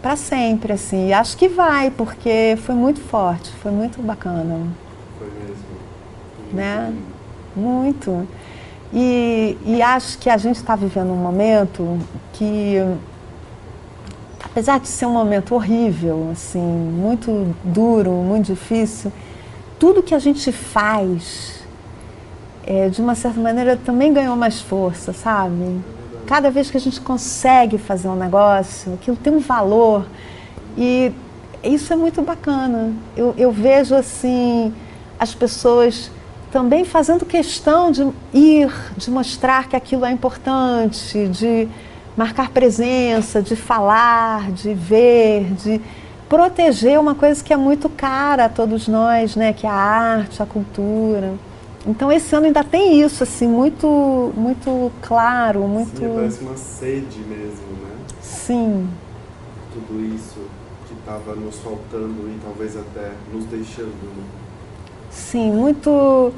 para 0.00 0.14
sempre, 0.14 0.72
assim. 0.72 1.08
E 1.08 1.12
acho 1.12 1.36
que 1.36 1.48
vai, 1.48 1.90
porque 1.90 2.56
foi 2.62 2.76
muito 2.76 3.00
forte, 3.00 3.50
foi 3.60 3.72
muito 3.72 4.00
bacana. 4.00 4.68
Foi 5.18 5.26
mesmo. 5.26 5.64
Né? 6.52 6.94
Muito. 7.56 8.28
E, 8.92 9.58
e 9.66 9.82
acho 9.82 10.18
que 10.18 10.30
a 10.30 10.36
gente 10.36 10.56
está 10.56 10.76
vivendo 10.76 11.10
um 11.10 11.16
momento 11.16 11.98
que, 12.32 12.76
apesar 14.44 14.78
de 14.78 14.86
ser 14.86 15.06
um 15.06 15.12
momento 15.12 15.56
horrível, 15.56 16.28
assim, 16.30 16.60
muito 16.60 17.52
duro, 17.64 18.12
muito 18.12 18.46
difícil, 18.46 19.12
tudo 19.76 20.04
que 20.04 20.14
a 20.14 20.20
gente 20.20 20.52
faz, 20.52 21.64
é, 22.64 22.88
de 22.88 23.02
uma 23.02 23.16
certa 23.16 23.40
maneira, 23.40 23.76
também 23.76 24.12
ganhou 24.12 24.36
mais 24.36 24.60
força, 24.60 25.12
sabe? 25.12 25.80
Cada 26.26 26.50
vez 26.50 26.70
que 26.70 26.76
a 26.76 26.80
gente 26.80 27.00
consegue 27.00 27.78
fazer 27.78 28.08
um 28.08 28.16
negócio, 28.16 28.94
aquilo 28.94 29.16
tem 29.16 29.32
um 29.32 29.38
valor. 29.38 30.06
E 30.76 31.12
isso 31.62 31.92
é 31.92 31.96
muito 31.96 32.20
bacana. 32.22 32.92
Eu, 33.16 33.34
eu 33.38 33.52
vejo 33.52 33.94
assim 33.94 34.74
as 35.18 35.34
pessoas 35.34 36.10
também 36.50 36.84
fazendo 36.84 37.24
questão 37.24 37.90
de 37.90 38.06
ir, 38.32 38.72
de 38.96 39.10
mostrar 39.10 39.68
que 39.68 39.76
aquilo 39.76 40.04
é 40.04 40.10
importante, 40.10 41.28
de 41.28 41.68
marcar 42.16 42.50
presença, 42.50 43.42
de 43.42 43.54
falar, 43.54 44.50
de 44.52 44.72
ver, 44.72 45.52
de 45.54 45.80
proteger 46.28 46.98
uma 46.98 47.14
coisa 47.14 47.42
que 47.42 47.52
é 47.52 47.56
muito 47.56 47.88
cara 47.88 48.46
a 48.46 48.48
todos 48.48 48.88
nós, 48.88 49.36
né, 49.36 49.52
que 49.52 49.66
é 49.66 49.70
a 49.70 49.74
arte, 49.74 50.42
a 50.42 50.46
cultura. 50.46 51.34
Então 51.86 52.10
esse 52.10 52.34
ano 52.34 52.46
ainda 52.46 52.64
tem 52.64 53.00
isso, 53.00 53.22
assim, 53.22 53.46
muito, 53.46 54.32
muito 54.36 54.90
claro, 55.00 55.60
muito. 55.68 55.96
Sim, 55.96 56.12
parece 56.14 56.44
uma 56.44 56.56
sede 56.56 57.20
mesmo, 57.20 57.66
né? 57.82 57.96
Sim. 58.20 58.88
Tudo 59.72 60.04
isso 60.04 60.40
que 60.88 60.94
estava 60.94 61.36
nos 61.36 61.58
faltando 61.60 62.28
e 62.28 62.38
talvez 62.42 62.76
até 62.76 63.12
nos 63.32 63.44
deixando. 63.44 63.86
Né? 63.86 64.24
Sim, 65.10 65.52
muito 65.52 66.32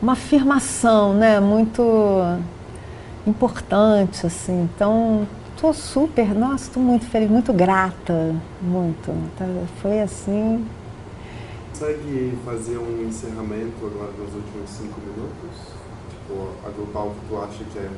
uma 0.00 0.12
afirmação, 0.12 1.12
né? 1.12 1.40
Muito 1.40 1.82
importante, 3.26 4.26
assim. 4.26 4.62
Então, 4.74 5.26
estou 5.54 5.74
super, 5.74 6.34
nossa, 6.34 6.64
estou 6.64 6.82
muito 6.82 7.04
feliz, 7.04 7.30
muito 7.30 7.52
grata, 7.52 8.34
muito. 8.62 9.12
Tá, 9.36 9.44
foi 9.82 10.00
assim 10.00 10.64
consegue 11.78 12.38
fazer 12.42 12.78
um 12.78 13.06
encerramento 13.06 13.84
agora 13.84 14.10
nos 14.18 14.34
últimos 14.34 14.70
cinco 14.70 14.98
minutos? 14.98 15.74
Tipo, 16.10 16.48
agrupar 16.66 17.06
o 17.06 17.10
que 17.10 17.20
tu 17.28 17.36
acha 17.36 17.64
que 17.70 17.78
é 17.78 17.90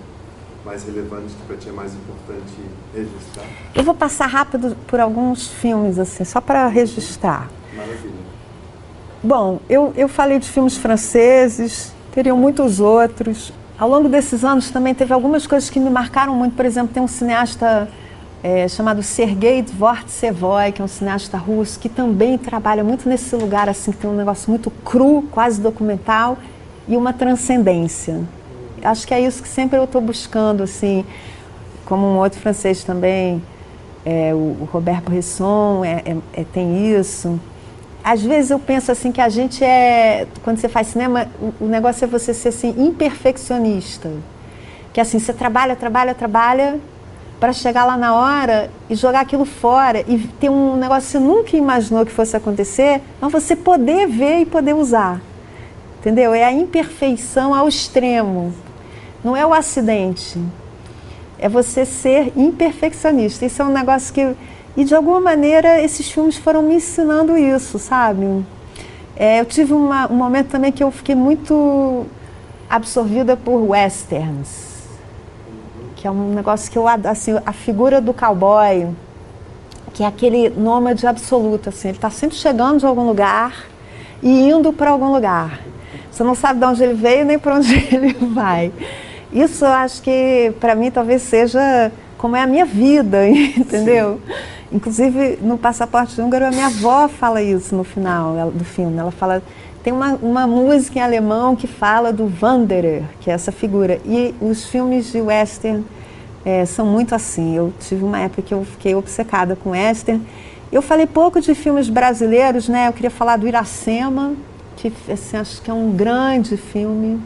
mais 0.64 0.84
relevante, 0.84 1.32
que 1.34 1.46
para 1.46 1.56
ti 1.56 1.68
é 1.68 1.72
mais 1.72 1.94
importante 1.94 2.54
registrar? 2.92 3.44
Eu 3.76 3.84
vou 3.84 3.94
passar 3.94 4.26
rápido 4.26 4.76
por 4.88 4.98
alguns 4.98 5.46
filmes, 5.46 5.96
assim, 5.96 6.24
só 6.24 6.40
para 6.40 6.66
registrar. 6.66 7.48
Maravilha. 7.72 8.28
Bom, 9.22 9.60
eu, 9.68 9.92
eu 9.96 10.08
falei 10.08 10.40
de 10.40 10.48
filmes 10.48 10.76
franceses, 10.76 11.92
teriam 12.12 12.36
muitos 12.36 12.80
outros. 12.80 13.52
Ao 13.78 13.88
longo 13.88 14.08
desses 14.08 14.44
anos 14.44 14.70
também 14.72 14.92
teve 14.92 15.12
algumas 15.12 15.46
coisas 15.46 15.70
que 15.70 15.78
me 15.78 15.88
marcaram 15.88 16.34
muito. 16.34 16.56
Por 16.56 16.64
exemplo, 16.64 16.92
tem 16.92 17.02
um 17.02 17.08
cineasta 17.08 17.88
é, 18.42 18.68
chamado 18.68 19.02
Sergei 19.02 19.62
Dvortsevoy, 19.62 20.72
que 20.72 20.80
é 20.80 20.84
um 20.84 20.88
cineasta 20.88 21.36
russo, 21.36 21.78
que 21.78 21.88
também 21.88 22.38
trabalha 22.38 22.84
muito 22.84 23.08
nesse 23.08 23.34
lugar, 23.34 23.68
assim, 23.68 23.90
que 23.90 23.98
tem 23.98 24.10
um 24.10 24.16
negócio 24.16 24.50
muito 24.50 24.70
cru, 24.70 25.22
quase 25.30 25.60
documental, 25.60 26.38
e 26.86 26.96
uma 26.96 27.12
transcendência. 27.12 28.20
Acho 28.82 29.06
que 29.06 29.12
é 29.12 29.20
isso 29.20 29.42
que 29.42 29.48
sempre 29.48 29.78
eu 29.78 29.84
estou 29.84 30.00
buscando, 30.00 30.62
assim, 30.62 31.04
como 31.84 32.06
um 32.06 32.18
outro 32.18 32.40
francês 32.40 32.84
também, 32.84 33.42
é, 34.04 34.32
o, 34.32 34.56
o 34.60 34.68
Robert 34.72 35.02
Bresson 35.02 35.84
é, 35.84 36.02
é, 36.04 36.16
é, 36.40 36.44
tem 36.44 36.96
isso. 36.98 37.38
Às 38.02 38.22
vezes 38.22 38.50
eu 38.50 38.58
penso 38.58 38.92
assim 38.92 39.10
que 39.10 39.20
a 39.20 39.28
gente 39.28 39.62
é, 39.64 40.26
quando 40.42 40.58
você 40.58 40.68
faz 40.68 40.86
cinema, 40.86 41.28
o, 41.40 41.64
o 41.64 41.68
negócio 41.68 42.04
é 42.04 42.08
você 42.08 42.32
ser 42.32 42.48
assim 42.48 42.74
imperfeccionista, 42.78 44.10
que 44.92 45.00
assim 45.00 45.18
você 45.18 45.32
trabalha, 45.32 45.74
trabalha, 45.74 46.14
trabalha 46.14 46.80
para 47.40 47.52
chegar 47.52 47.84
lá 47.84 47.96
na 47.96 48.14
hora 48.14 48.70
e 48.90 48.94
jogar 48.94 49.20
aquilo 49.20 49.44
fora 49.44 50.04
e 50.08 50.18
ter 50.40 50.48
um 50.48 50.76
negócio 50.76 51.06
que 51.06 51.12
você 51.12 51.18
nunca 51.18 51.56
imaginou 51.56 52.04
que 52.04 52.12
fosse 52.12 52.36
acontecer, 52.36 53.00
mas 53.20 53.30
você 53.30 53.54
poder 53.54 54.08
ver 54.08 54.40
e 54.40 54.46
poder 54.46 54.74
usar. 54.74 55.20
Entendeu? 56.00 56.34
É 56.34 56.44
a 56.44 56.52
imperfeição 56.52 57.54
ao 57.54 57.68
extremo. 57.68 58.52
Não 59.22 59.36
é 59.36 59.46
o 59.46 59.52
acidente. 59.52 60.40
É 61.38 61.48
você 61.48 61.84
ser 61.84 62.32
imperfeccionista. 62.36 63.44
Isso 63.44 63.62
é 63.62 63.64
um 63.64 63.72
negócio 63.72 64.12
que. 64.12 64.34
E 64.76 64.84
de 64.84 64.94
alguma 64.94 65.20
maneira 65.20 65.80
esses 65.82 66.10
filmes 66.10 66.36
foram 66.36 66.62
me 66.62 66.74
ensinando 66.74 67.36
isso, 67.36 67.78
sabe? 67.78 68.44
É, 69.16 69.40
eu 69.40 69.44
tive 69.44 69.72
uma, 69.72 70.10
um 70.10 70.14
momento 70.14 70.48
também 70.48 70.70
que 70.70 70.82
eu 70.82 70.90
fiquei 70.90 71.16
muito 71.16 72.06
absorvida 72.70 73.36
por 73.36 73.58
westerns 73.58 74.67
que 75.98 76.06
é 76.06 76.10
um 76.10 76.32
negócio 76.32 76.70
que 76.70 76.78
eu 76.78 76.86
assim 76.86 77.34
a 77.44 77.52
figura 77.52 78.00
do 78.00 78.14
cowboy 78.14 78.88
que 79.92 80.04
é 80.04 80.06
aquele 80.06 80.48
nômade 80.48 81.04
absoluto 81.06 81.68
assim 81.70 81.88
ele 81.88 81.98
está 81.98 82.08
sempre 82.08 82.36
chegando 82.36 82.78
de 82.78 82.86
algum 82.86 83.04
lugar 83.04 83.66
e 84.22 84.48
indo 84.48 84.72
para 84.72 84.90
algum 84.90 85.12
lugar. 85.12 85.60
Você 86.10 86.22
não 86.24 86.34
sabe 86.34 86.60
de 86.60 86.66
onde 86.66 86.82
ele 86.82 86.94
veio 86.94 87.24
nem 87.24 87.38
para 87.38 87.56
onde 87.56 87.74
ele 87.94 88.12
vai. 88.12 88.72
Isso 89.32 89.64
eu 89.64 89.72
acho 89.72 90.02
que 90.02 90.52
para 90.58 90.74
mim 90.74 90.90
talvez 90.90 91.22
seja 91.22 91.92
como 92.16 92.34
é 92.34 92.42
a 92.42 92.46
minha 92.46 92.64
vida, 92.64 93.26
entendeu? 93.28 94.20
Sim. 94.26 94.34
Inclusive 94.70 95.38
no 95.40 95.56
Passaporte 95.56 96.20
Húngaro 96.20 96.46
a 96.46 96.50
minha 96.50 96.66
avó 96.66 97.08
fala 97.08 97.42
isso 97.42 97.74
no 97.74 97.84
final 97.84 98.50
do 98.50 98.64
filme. 98.64 98.98
Ela 98.98 99.10
fala 99.10 99.42
tem 99.88 99.92
uma, 99.94 100.16
uma 100.16 100.46
música 100.46 100.98
em 100.98 101.02
alemão 101.02 101.56
que 101.56 101.66
fala 101.66 102.12
do 102.12 102.30
Wanderer, 102.42 103.04
que 103.22 103.30
é 103.30 103.32
essa 103.32 103.50
figura. 103.50 103.98
E 104.04 104.34
os 104.38 104.66
filmes 104.66 105.10
de 105.10 105.18
western 105.18 105.82
é, 106.44 106.66
são 106.66 106.84
muito 106.84 107.14
assim. 107.14 107.56
Eu 107.56 107.72
tive 107.80 108.04
uma 108.04 108.20
época 108.20 108.42
que 108.42 108.52
eu 108.52 108.66
fiquei 108.66 108.94
obcecada 108.94 109.56
com 109.56 109.70
western. 109.70 110.22
Eu 110.70 110.82
falei 110.82 111.06
pouco 111.06 111.40
de 111.40 111.54
filmes 111.54 111.88
brasileiros, 111.88 112.68
né? 112.68 112.86
Eu 112.86 112.92
queria 112.92 113.10
falar 113.10 113.38
do 113.38 113.48
Iracema, 113.48 114.34
que 114.76 114.92
assim, 115.10 115.38
acho 115.38 115.62
que 115.62 115.70
é 115.70 115.74
um 115.74 115.90
grande 115.92 116.58
filme. 116.58 117.18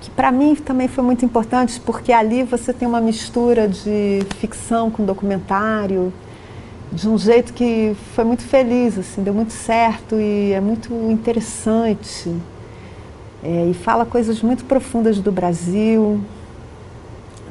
Que 0.00 0.08
para 0.08 0.32
mim 0.32 0.54
também 0.54 0.88
foi 0.88 1.04
muito 1.04 1.22
importante, 1.22 1.78
porque 1.80 2.14
ali 2.14 2.44
você 2.44 2.72
tem 2.72 2.88
uma 2.88 3.02
mistura 3.02 3.68
de 3.68 4.20
ficção 4.38 4.90
com 4.90 5.04
documentário, 5.04 6.14
de 6.92 7.08
um 7.08 7.18
jeito 7.18 7.52
que 7.52 7.94
foi 8.14 8.24
muito 8.24 8.42
feliz, 8.42 8.98
assim, 8.98 9.22
deu 9.22 9.34
muito 9.34 9.52
certo 9.52 10.16
e 10.16 10.52
é 10.52 10.60
muito 10.60 10.92
interessante. 11.10 12.34
É, 13.42 13.66
e 13.70 13.74
fala 13.74 14.04
coisas 14.04 14.42
muito 14.42 14.64
profundas 14.64 15.18
do 15.18 15.30
Brasil, 15.30 16.20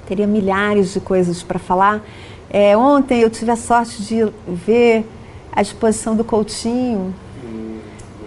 teria 0.07 0.27
milhares 0.27 0.93
de 0.93 0.99
coisas 0.99 1.43
para 1.43 1.59
falar. 1.59 2.01
É, 2.49 2.75
ontem 2.75 3.21
eu 3.21 3.29
tive 3.29 3.51
a 3.51 3.55
sorte 3.55 4.01
de 4.03 4.31
ver 4.47 5.05
a 5.51 5.61
exposição 5.61 6.15
do 6.15 6.23
Coutinho 6.23 7.13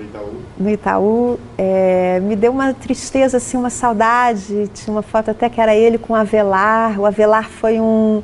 no 0.00 0.02
Itaú. 0.02 0.32
No 0.58 0.70
Itaú 0.70 1.40
é, 1.56 2.20
me 2.20 2.36
deu 2.36 2.52
uma 2.52 2.74
tristeza, 2.74 3.36
assim, 3.36 3.56
uma 3.56 3.70
saudade. 3.70 4.68
Tinha 4.74 4.94
uma 4.94 5.02
foto 5.02 5.30
até 5.30 5.48
que 5.48 5.60
era 5.60 5.74
ele 5.74 5.98
com 5.98 6.12
o 6.12 6.16
Avelar. 6.16 6.98
O 7.00 7.06
Avelar 7.06 7.48
foi 7.48 7.80
um. 7.80 8.22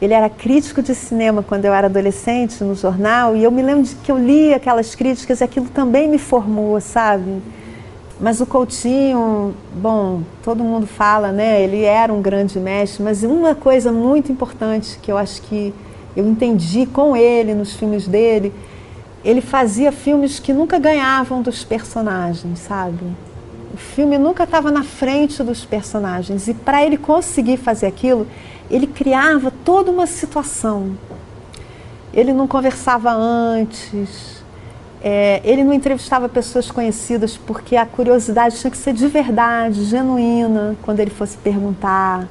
Ele 0.00 0.12
era 0.12 0.28
crítico 0.28 0.82
de 0.82 0.94
cinema 0.94 1.42
quando 1.42 1.64
eu 1.64 1.72
era 1.72 1.86
adolescente 1.86 2.62
no 2.62 2.74
jornal 2.74 3.34
e 3.34 3.42
eu 3.42 3.50
me 3.50 3.62
lembro 3.62 3.84
de 3.84 3.94
que 3.94 4.12
eu 4.12 4.18
li 4.18 4.52
aquelas 4.52 4.94
críticas 4.94 5.40
e 5.40 5.44
aquilo 5.44 5.66
também 5.68 6.06
me 6.08 6.18
formou, 6.18 6.78
sabe? 6.80 7.42
Mas 8.20 8.40
o 8.40 8.46
Coutinho, 8.46 9.54
bom, 9.74 10.22
todo 10.42 10.62
mundo 10.62 10.86
fala, 10.86 11.32
né? 11.32 11.62
Ele 11.62 11.82
era 11.82 12.12
um 12.12 12.20
grande 12.20 12.58
mestre, 12.58 13.02
mas 13.02 13.22
uma 13.22 13.54
coisa 13.54 13.90
muito 13.90 14.30
importante 14.30 14.98
que 15.00 15.10
eu 15.10 15.16
acho 15.16 15.40
que 15.42 15.72
eu 16.14 16.26
entendi 16.26 16.86
com 16.86 17.16
ele 17.16 17.54
nos 17.54 17.74
filmes 17.74 18.06
dele, 18.06 18.52
ele 19.24 19.40
fazia 19.40 19.92
filmes 19.92 20.38
que 20.38 20.52
nunca 20.52 20.78
ganhavam 20.78 21.42
dos 21.42 21.64
personagens, 21.64 22.58
sabe? 22.58 23.04
O 23.72 23.76
filme 23.76 24.16
nunca 24.16 24.44
estava 24.44 24.70
na 24.70 24.82
frente 24.82 25.42
dos 25.42 25.64
personagens 25.64 26.48
e 26.48 26.54
para 26.54 26.84
ele 26.84 26.96
conseguir 26.96 27.56
fazer 27.56 27.86
aquilo, 27.86 28.26
ele 28.70 28.86
criava 28.86 29.52
toda 29.64 29.90
uma 29.90 30.06
situação. 30.06 30.96
Ele 32.12 32.32
não 32.32 32.46
conversava 32.46 33.12
antes, 33.12 34.42
é, 35.02 35.40
ele 35.44 35.62
não 35.62 35.72
entrevistava 35.72 36.28
pessoas 36.28 36.70
conhecidas 36.70 37.36
porque 37.36 37.76
a 37.76 37.84
curiosidade 37.84 38.58
tinha 38.58 38.70
que 38.70 38.76
ser 38.76 38.92
de 38.92 39.06
verdade, 39.06 39.84
genuína, 39.84 40.76
quando 40.82 41.00
ele 41.00 41.10
fosse 41.10 41.36
perguntar. 41.36 42.26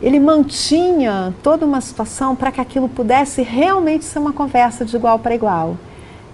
Ele 0.00 0.18
mantinha 0.18 1.34
toda 1.42 1.66
uma 1.66 1.80
situação 1.80 2.34
para 2.34 2.50
que 2.50 2.60
aquilo 2.60 2.88
pudesse 2.88 3.42
realmente 3.42 4.04
ser 4.04 4.18
uma 4.18 4.32
conversa 4.32 4.84
de 4.84 4.96
igual 4.96 5.18
para 5.18 5.34
igual. 5.34 5.76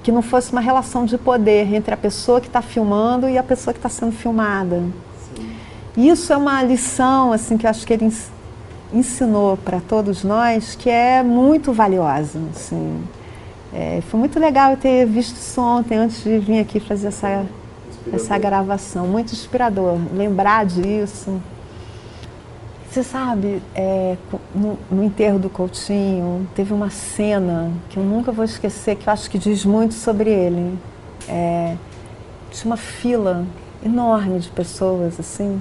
Que 0.06 0.12
não 0.12 0.22
fosse 0.22 0.52
uma 0.52 0.60
relação 0.60 1.04
de 1.04 1.18
poder 1.18 1.74
entre 1.74 1.92
a 1.92 1.96
pessoa 1.96 2.40
que 2.40 2.46
está 2.46 2.62
filmando 2.62 3.28
e 3.28 3.36
a 3.36 3.42
pessoa 3.42 3.74
que 3.74 3.80
está 3.80 3.88
sendo 3.88 4.12
filmada. 4.12 4.84
Sim. 5.34 5.50
Isso 5.96 6.32
é 6.32 6.36
uma 6.36 6.62
lição 6.62 7.32
assim 7.32 7.56
que 7.58 7.66
eu 7.66 7.70
acho 7.70 7.84
que 7.84 7.92
ele 7.92 8.12
ensinou 8.92 9.56
para 9.56 9.80
todos 9.80 10.22
nós 10.22 10.76
que 10.76 10.88
é 10.88 11.24
muito 11.24 11.72
valiosa. 11.72 12.38
Assim. 12.54 13.02
É, 13.74 14.00
foi 14.08 14.20
muito 14.20 14.38
legal 14.38 14.70
eu 14.70 14.76
ter 14.76 15.04
visto 15.06 15.34
isso 15.34 15.60
ontem, 15.60 15.96
antes 15.98 16.22
de 16.22 16.38
vir 16.38 16.60
aqui 16.60 16.78
fazer 16.78 17.08
essa, 17.08 17.44
essa 18.12 18.38
gravação. 18.38 19.08
Muito 19.08 19.32
inspirador 19.32 19.98
lembrar 20.14 20.66
disso. 20.66 21.42
Você 22.96 23.02
sabe, 23.02 23.62
é, 23.74 24.16
no, 24.54 24.78
no, 24.90 25.04
enterro 25.04 25.38
do 25.38 25.50
Coutinho, 25.50 26.48
teve 26.54 26.72
uma 26.72 26.88
cena 26.88 27.70
que 27.90 27.98
eu 27.98 28.02
nunca 28.02 28.32
vou 28.32 28.42
esquecer, 28.42 28.96
que 28.96 29.06
eu 29.06 29.12
acho 29.12 29.30
que 29.30 29.36
diz 29.36 29.66
muito 29.66 29.92
sobre 29.92 30.30
ele. 30.30 30.78
É, 31.28 31.76
tinha 32.50 32.64
uma 32.64 32.78
fila 32.78 33.44
enorme 33.84 34.38
de 34.38 34.48
pessoas, 34.48 35.20
assim. 35.20 35.58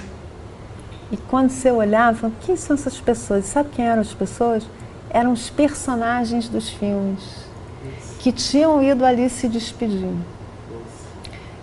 E 1.12 1.18
quando 1.18 1.50
você 1.50 1.70
olhava, 1.70 2.32
quem 2.40 2.56
são 2.56 2.74
essas 2.74 3.02
pessoas? 3.02 3.44
Sabe 3.44 3.68
quem 3.76 3.86
eram 3.86 4.00
as 4.00 4.14
pessoas? 4.14 4.66
Eram 5.10 5.34
os 5.34 5.50
personagens 5.50 6.48
dos 6.48 6.70
filmes 6.70 7.20
que 8.20 8.32
tinham 8.32 8.82
ido 8.82 9.06
ali 9.06 9.30
se 9.30 9.50
despedir. 9.50 10.16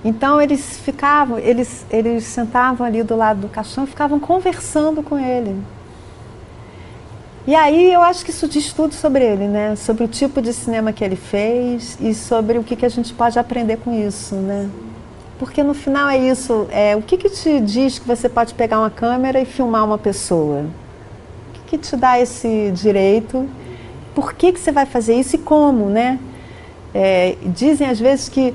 Então 0.04 0.40
eles 0.40 0.78
ficavam, 0.78 1.38
eles, 1.38 1.86
eles 1.90 2.24
sentavam 2.24 2.86
ali 2.86 3.02
do 3.02 3.14
lado 3.14 3.42
do 3.42 3.48
caixão 3.48 3.84
e 3.84 3.86
ficavam 3.86 4.18
conversando 4.18 5.02
com 5.02 5.18
ele. 5.18 5.56
E 7.46 7.56
aí 7.56 7.92
eu 7.92 8.02
acho 8.02 8.24
que 8.24 8.30
isso 8.30 8.46
diz 8.46 8.72
tudo 8.72 8.94
sobre 8.94 9.24
ele, 9.24 9.48
né? 9.48 9.74
Sobre 9.74 10.04
o 10.04 10.08
tipo 10.08 10.40
de 10.40 10.52
cinema 10.52 10.92
que 10.92 11.02
ele 11.02 11.16
fez 11.16 11.98
e 12.00 12.14
sobre 12.14 12.58
o 12.58 12.62
que, 12.62 12.76
que 12.76 12.86
a 12.86 12.88
gente 12.88 13.12
pode 13.12 13.38
aprender 13.38 13.78
com 13.78 13.92
isso, 13.92 14.36
né? 14.36 14.70
Porque 15.38 15.60
no 15.62 15.74
final 15.74 16.08
é 16.08 16.18
isso, 16.18 16.68
é, 16.70 16.94
o 16.94 17.02
que, 17.02 17.16
que 17.16 17.28
te 17.28 17.60
diz 17.60 17.98
que 17.98 18.06
você 18.06 18.28
pode 18.28 18.54
pegar 18.54 18.78
uma 18.78 18.90
câmera 18.90 19.40
e 19.40 19.44
filmar 19.44 19.84
uma 19.84 19.98
pessoa? 19.98 20.66
O 21.48 21.52
que, 21.52 21.60
que 21.70 21.78
te 21.78 21.96
dá 21.96 22.18
esse 22.20 22.70
direito? 22.70 23.48
Por 24.14 24.34
que, 24.34 24.52
que 24.52 24.60
você 24.60 24.70
vai 24.70 24.86
fazer 24.86 25.14
isso 25.14 25.34
e 25.34 25.38
como, 25.40 25.88
né? 25.88 26.20
É, 26.94 27.36
dizem 27.46 27.88
às 27.88 27.98
vezes 27.98 28.28
que 28.28 28.54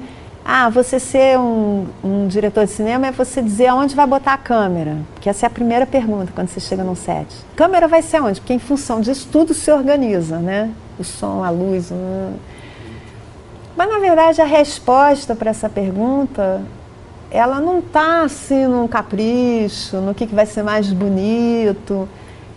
ah, 0.50 0.70
você 0.70 0.98
ser 0.98 1.38
um, 1.38 1.88
um, 2.02 2.26
diretor 2.26 2.66
de 2.66 2.72
cinema 2.72 3.08
é 3.08 3.12
você 3.12 3.42
dizer 3.42 3.68
aonde 3.68 3.94
vai 3.94 4.08
botar 4.08 4.32
a 4.32 4.38
câmera. 4.38 4.96
Porque 5.14 5.30
essa 5.30 5.46
é 5.46 5.48
a 5.48 5.50
primeira 5.50 5.86
pergunta 5.86 6.32
quando 6.34 6.48
você 6.48 6.62
chega 6.62 6.86
num 6.86 6.96
set. 6.96 7.28
Câmera 7.54 7.86
vai 7.86 8.02
ser 8.02 8.22
onde? 8.22 8.40
Porque 8.40 8.54
em 8.54 8.60
função 8.60 9.02
disso 9.02 9.28
tudo 9.30 9.54
se 9.54 9.70
organiza, 9.70 10.38
né? 10.38 10.72
O 10.98 11.04
som, 11.04 11.44
a 11.44 11.50
luz. 11.50 11.92
Mas 13.76 13.90
na 13.90 14.00
verdade 14.00 14.42
a 14.42 14.46
resposta 14.46 15.36
para 15.36 15.50
essa 15.50 15.68
pergunta 15.68 16.62
ela 17.30 17.60
não 17.60 17.80
está 17.80 18.22
assim 18.22 18.68
num 18.68 18.88
capricho, 18.88 19.98
no 19.98 20.16
que, 20.16 20.26
que 20.26 20.34
vai 20.34 20.46
ser 20.46 20.64
mais 20.64 20.94
bonito. 20.94 22.08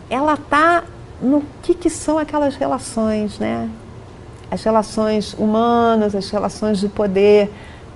Ela 0.09 0.35
está 0.35 0.85
no 1.21 1.43
que, 1.61 1.75
que 1.75 1.91
são 1.91 2.19
aquelas 2.19 2.55
relações, 2.55 3.37
né? 3.41 3.69
as 4.51 4.63
relações 4.65 5.35
humanas, 5.35 6.15
as 6.15 6.29
relações 6.31 6.81
de 6.81 6.89
poder. 6.89 7.51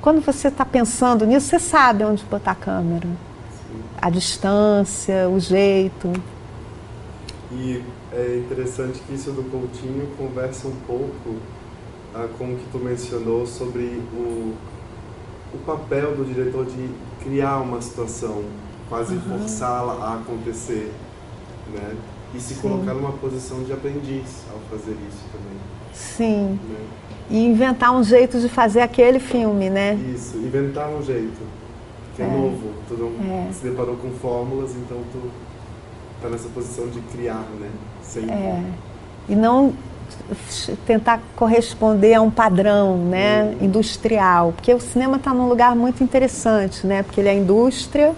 Quando 0.04 0.20
você 0.20 0.48
está 0.48 0.66
pensando 0.66 1.24
nisso, 1.24 1.46
você 1.46 1.58
sabe 1.58 2.04
onde 2.04 2.22
botar 2.24 2.50
a 2.50 2.54
câmera. 2.54 3.08
Sim. 3.08 3.82
A 4.02 4.10
distância, 4.10 5.30
o 5.30 5.40
jeito. 5.40 6.12
E 7.50 7.82
é 8.12 8.36
interessante 8.36 9.00
que 9.00 9.14
isso 9.14 9.30
do 9.30 9.50
Coutinho 9.50 10.06
conversa 10.18 10.68
um 10.68 10.76
pouco 10.86 11.36
ah, 12.14 12.28
com 12.36 12.52
o 12.52 12.56
que 12.58 12.66
tu 12.70 12.78
mencionou 12.80 13.46
sobre 13.46 14.02
o, 14.12 14.54
o 15.54 15.58
papel 15.64 16.14
do 16.14 16.26
diretor 16.26 16.66
de 16.66 16.90
criar 17.22 17.60
uma 17.60 17.80
situação, 17.80 18.44
quase 18.90 19.14
uhum. 19.14 19.38
forçá-la 19.38 19.94
a 20.04 20.14
acontecer, 20.16 20.92
né? 21.72 21.96
E 22.34 22.40
se 22.40 22.54
Sim. 22.54 22.60
colocar 22.60 22.94
numa 22.94 23.12
posição 23.12 23.62
de 23.62 23.72
aprendiz 23.72 24.44
ao 24.52 24.58
fazer 24.70 24.96
isso 25.08 25.24
também. 25.32 25.58
Sim. 25.92 26.58
Né? 26.68 26.86
E 27.30 27.44
inventar 27.44 27.94
um 27.94 28.02
jeito 28.02 28.40
de 28.40 28.48
fazer 28.48 28.80
aquele 28.80 29.18
filme, 29.18 29.70
né? 29.70 29.94
Isso, 30.14 30.36
inventar 30.36 30.88
um 30.88 31.02
jeito. 31.02 31.40
Que 32.16 32.22
é, 32.22 32.26
é 32.26 32.28
novo. 32.28 32.70
Tu 32.88 32.94
não 32.94 33.48
é. 33.48 33.52
se 33.52 33.62
deparou 33.62 33.96
com 33.96 34.10
fórmulas, 34.10 34.72
então 34.72 34.98
tu 35.12 35.30
tá 36.20 36.28
nessa 36.28 36.48
posição 36.48 36.88
de 36.88 37.00
criar, 37.00 37.44
né? 37.60 37.70
Sempre. 38.02 38.32
É. 38.32 38.62
E 39.28 39.34
não 39.34 39.72
tentar 40.86 41.20
corresponder 41.34 42.14
a 42.14 42.22
um 42.22 42.30
padrão, 42.30 42.96
né, 42.96 43.42
uhum. 43.44 43.66
industrial, 43.66 44.52
porque 44.52 44.72
o 44.72 44.80
cinema 44.80 45.16
está 45.16 45.32
num 45.32 45.48
lugar 45.48 45.74
muito 45.74 46.04
interessante, 46.04 46.86
né, 46.86 47.02
porque 47.02 47.20
ele 47.20 47.28
é 47.28 47.34
indústria, 47.34 48.14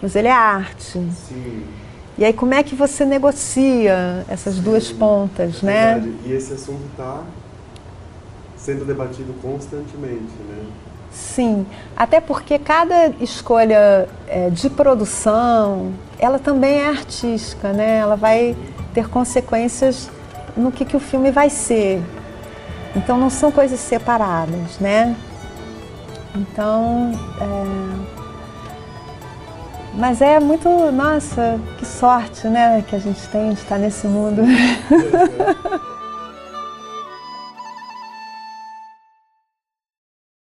mas 0.00 0.14
ele 0.14 0.28
é 0.28 0.32
arte. 0.32 0.92
Sim. 0.92 1.64
E 2.22 2.24
aí 2.24 2.32
como 2.32 2.54
é 2.54 2.62
que 2.62 2.76
você 2.76 3.04
negocia 3.04 4.24
essas 4.28 4.60
duas 4.60 4.92
pontas, 4.92 5.60
né? 5.60 5.94
Verdade. 5.94 6.16
E 6.24 6.32
esse 6.32 6.52
assunto 6.52 6.84
está 6.92 7.24
sendo 8.56 8.84
debatido 8.84 9.34
constantemente, 9.42 10.32
né? 10.48 10.64
Sim, 11.10 11.66
até 11.96 12.20
porque 12.20 12.60
cada 12.60 13.08
escolha 13.20 14.08
é, 14.28 14.50
de 14.50 14.70
produção, 14.70 15.94
ela 16.16 16.38
também 16.38 16.78
é 16.78 16.90
artística, 16.90 17.72
né? 17.72 17.96
Ela 17.96 18.14
vai 18.14 18.56
ter 18.94 19.08
consequências 19.08 20.08
no 20.56 20.70
que, 20.70 20.84
que 20.84 20.96
o 20.96 21.00
filme 21.00 21.32
vai 21.32 21.50
ser. 21.50 22.00
Então 22.94 23.18
não 23.18 23.30
são 23.30 23.50
coisas 23.50 23.80
separadas, 23.80 24.78
né? 24.78 25.16
Então, 26.36 27.10
é... 27.40 28.21
mas 29.94 30.20
é 30.20 30.40
muito, 30.40 30.68
nossa, 30.90 31.60
que 31.78 31.84
sorte, 31.84 32.46
né, 32.48 32.82
que 32.86 32.96
a 32.96 32.98
gente 32.98 33.20
tem 33.28 33.52
de 33.52 33.60
estar 33.60 33.78
nesse 33.78 34.06
mundo. 34.06 34.42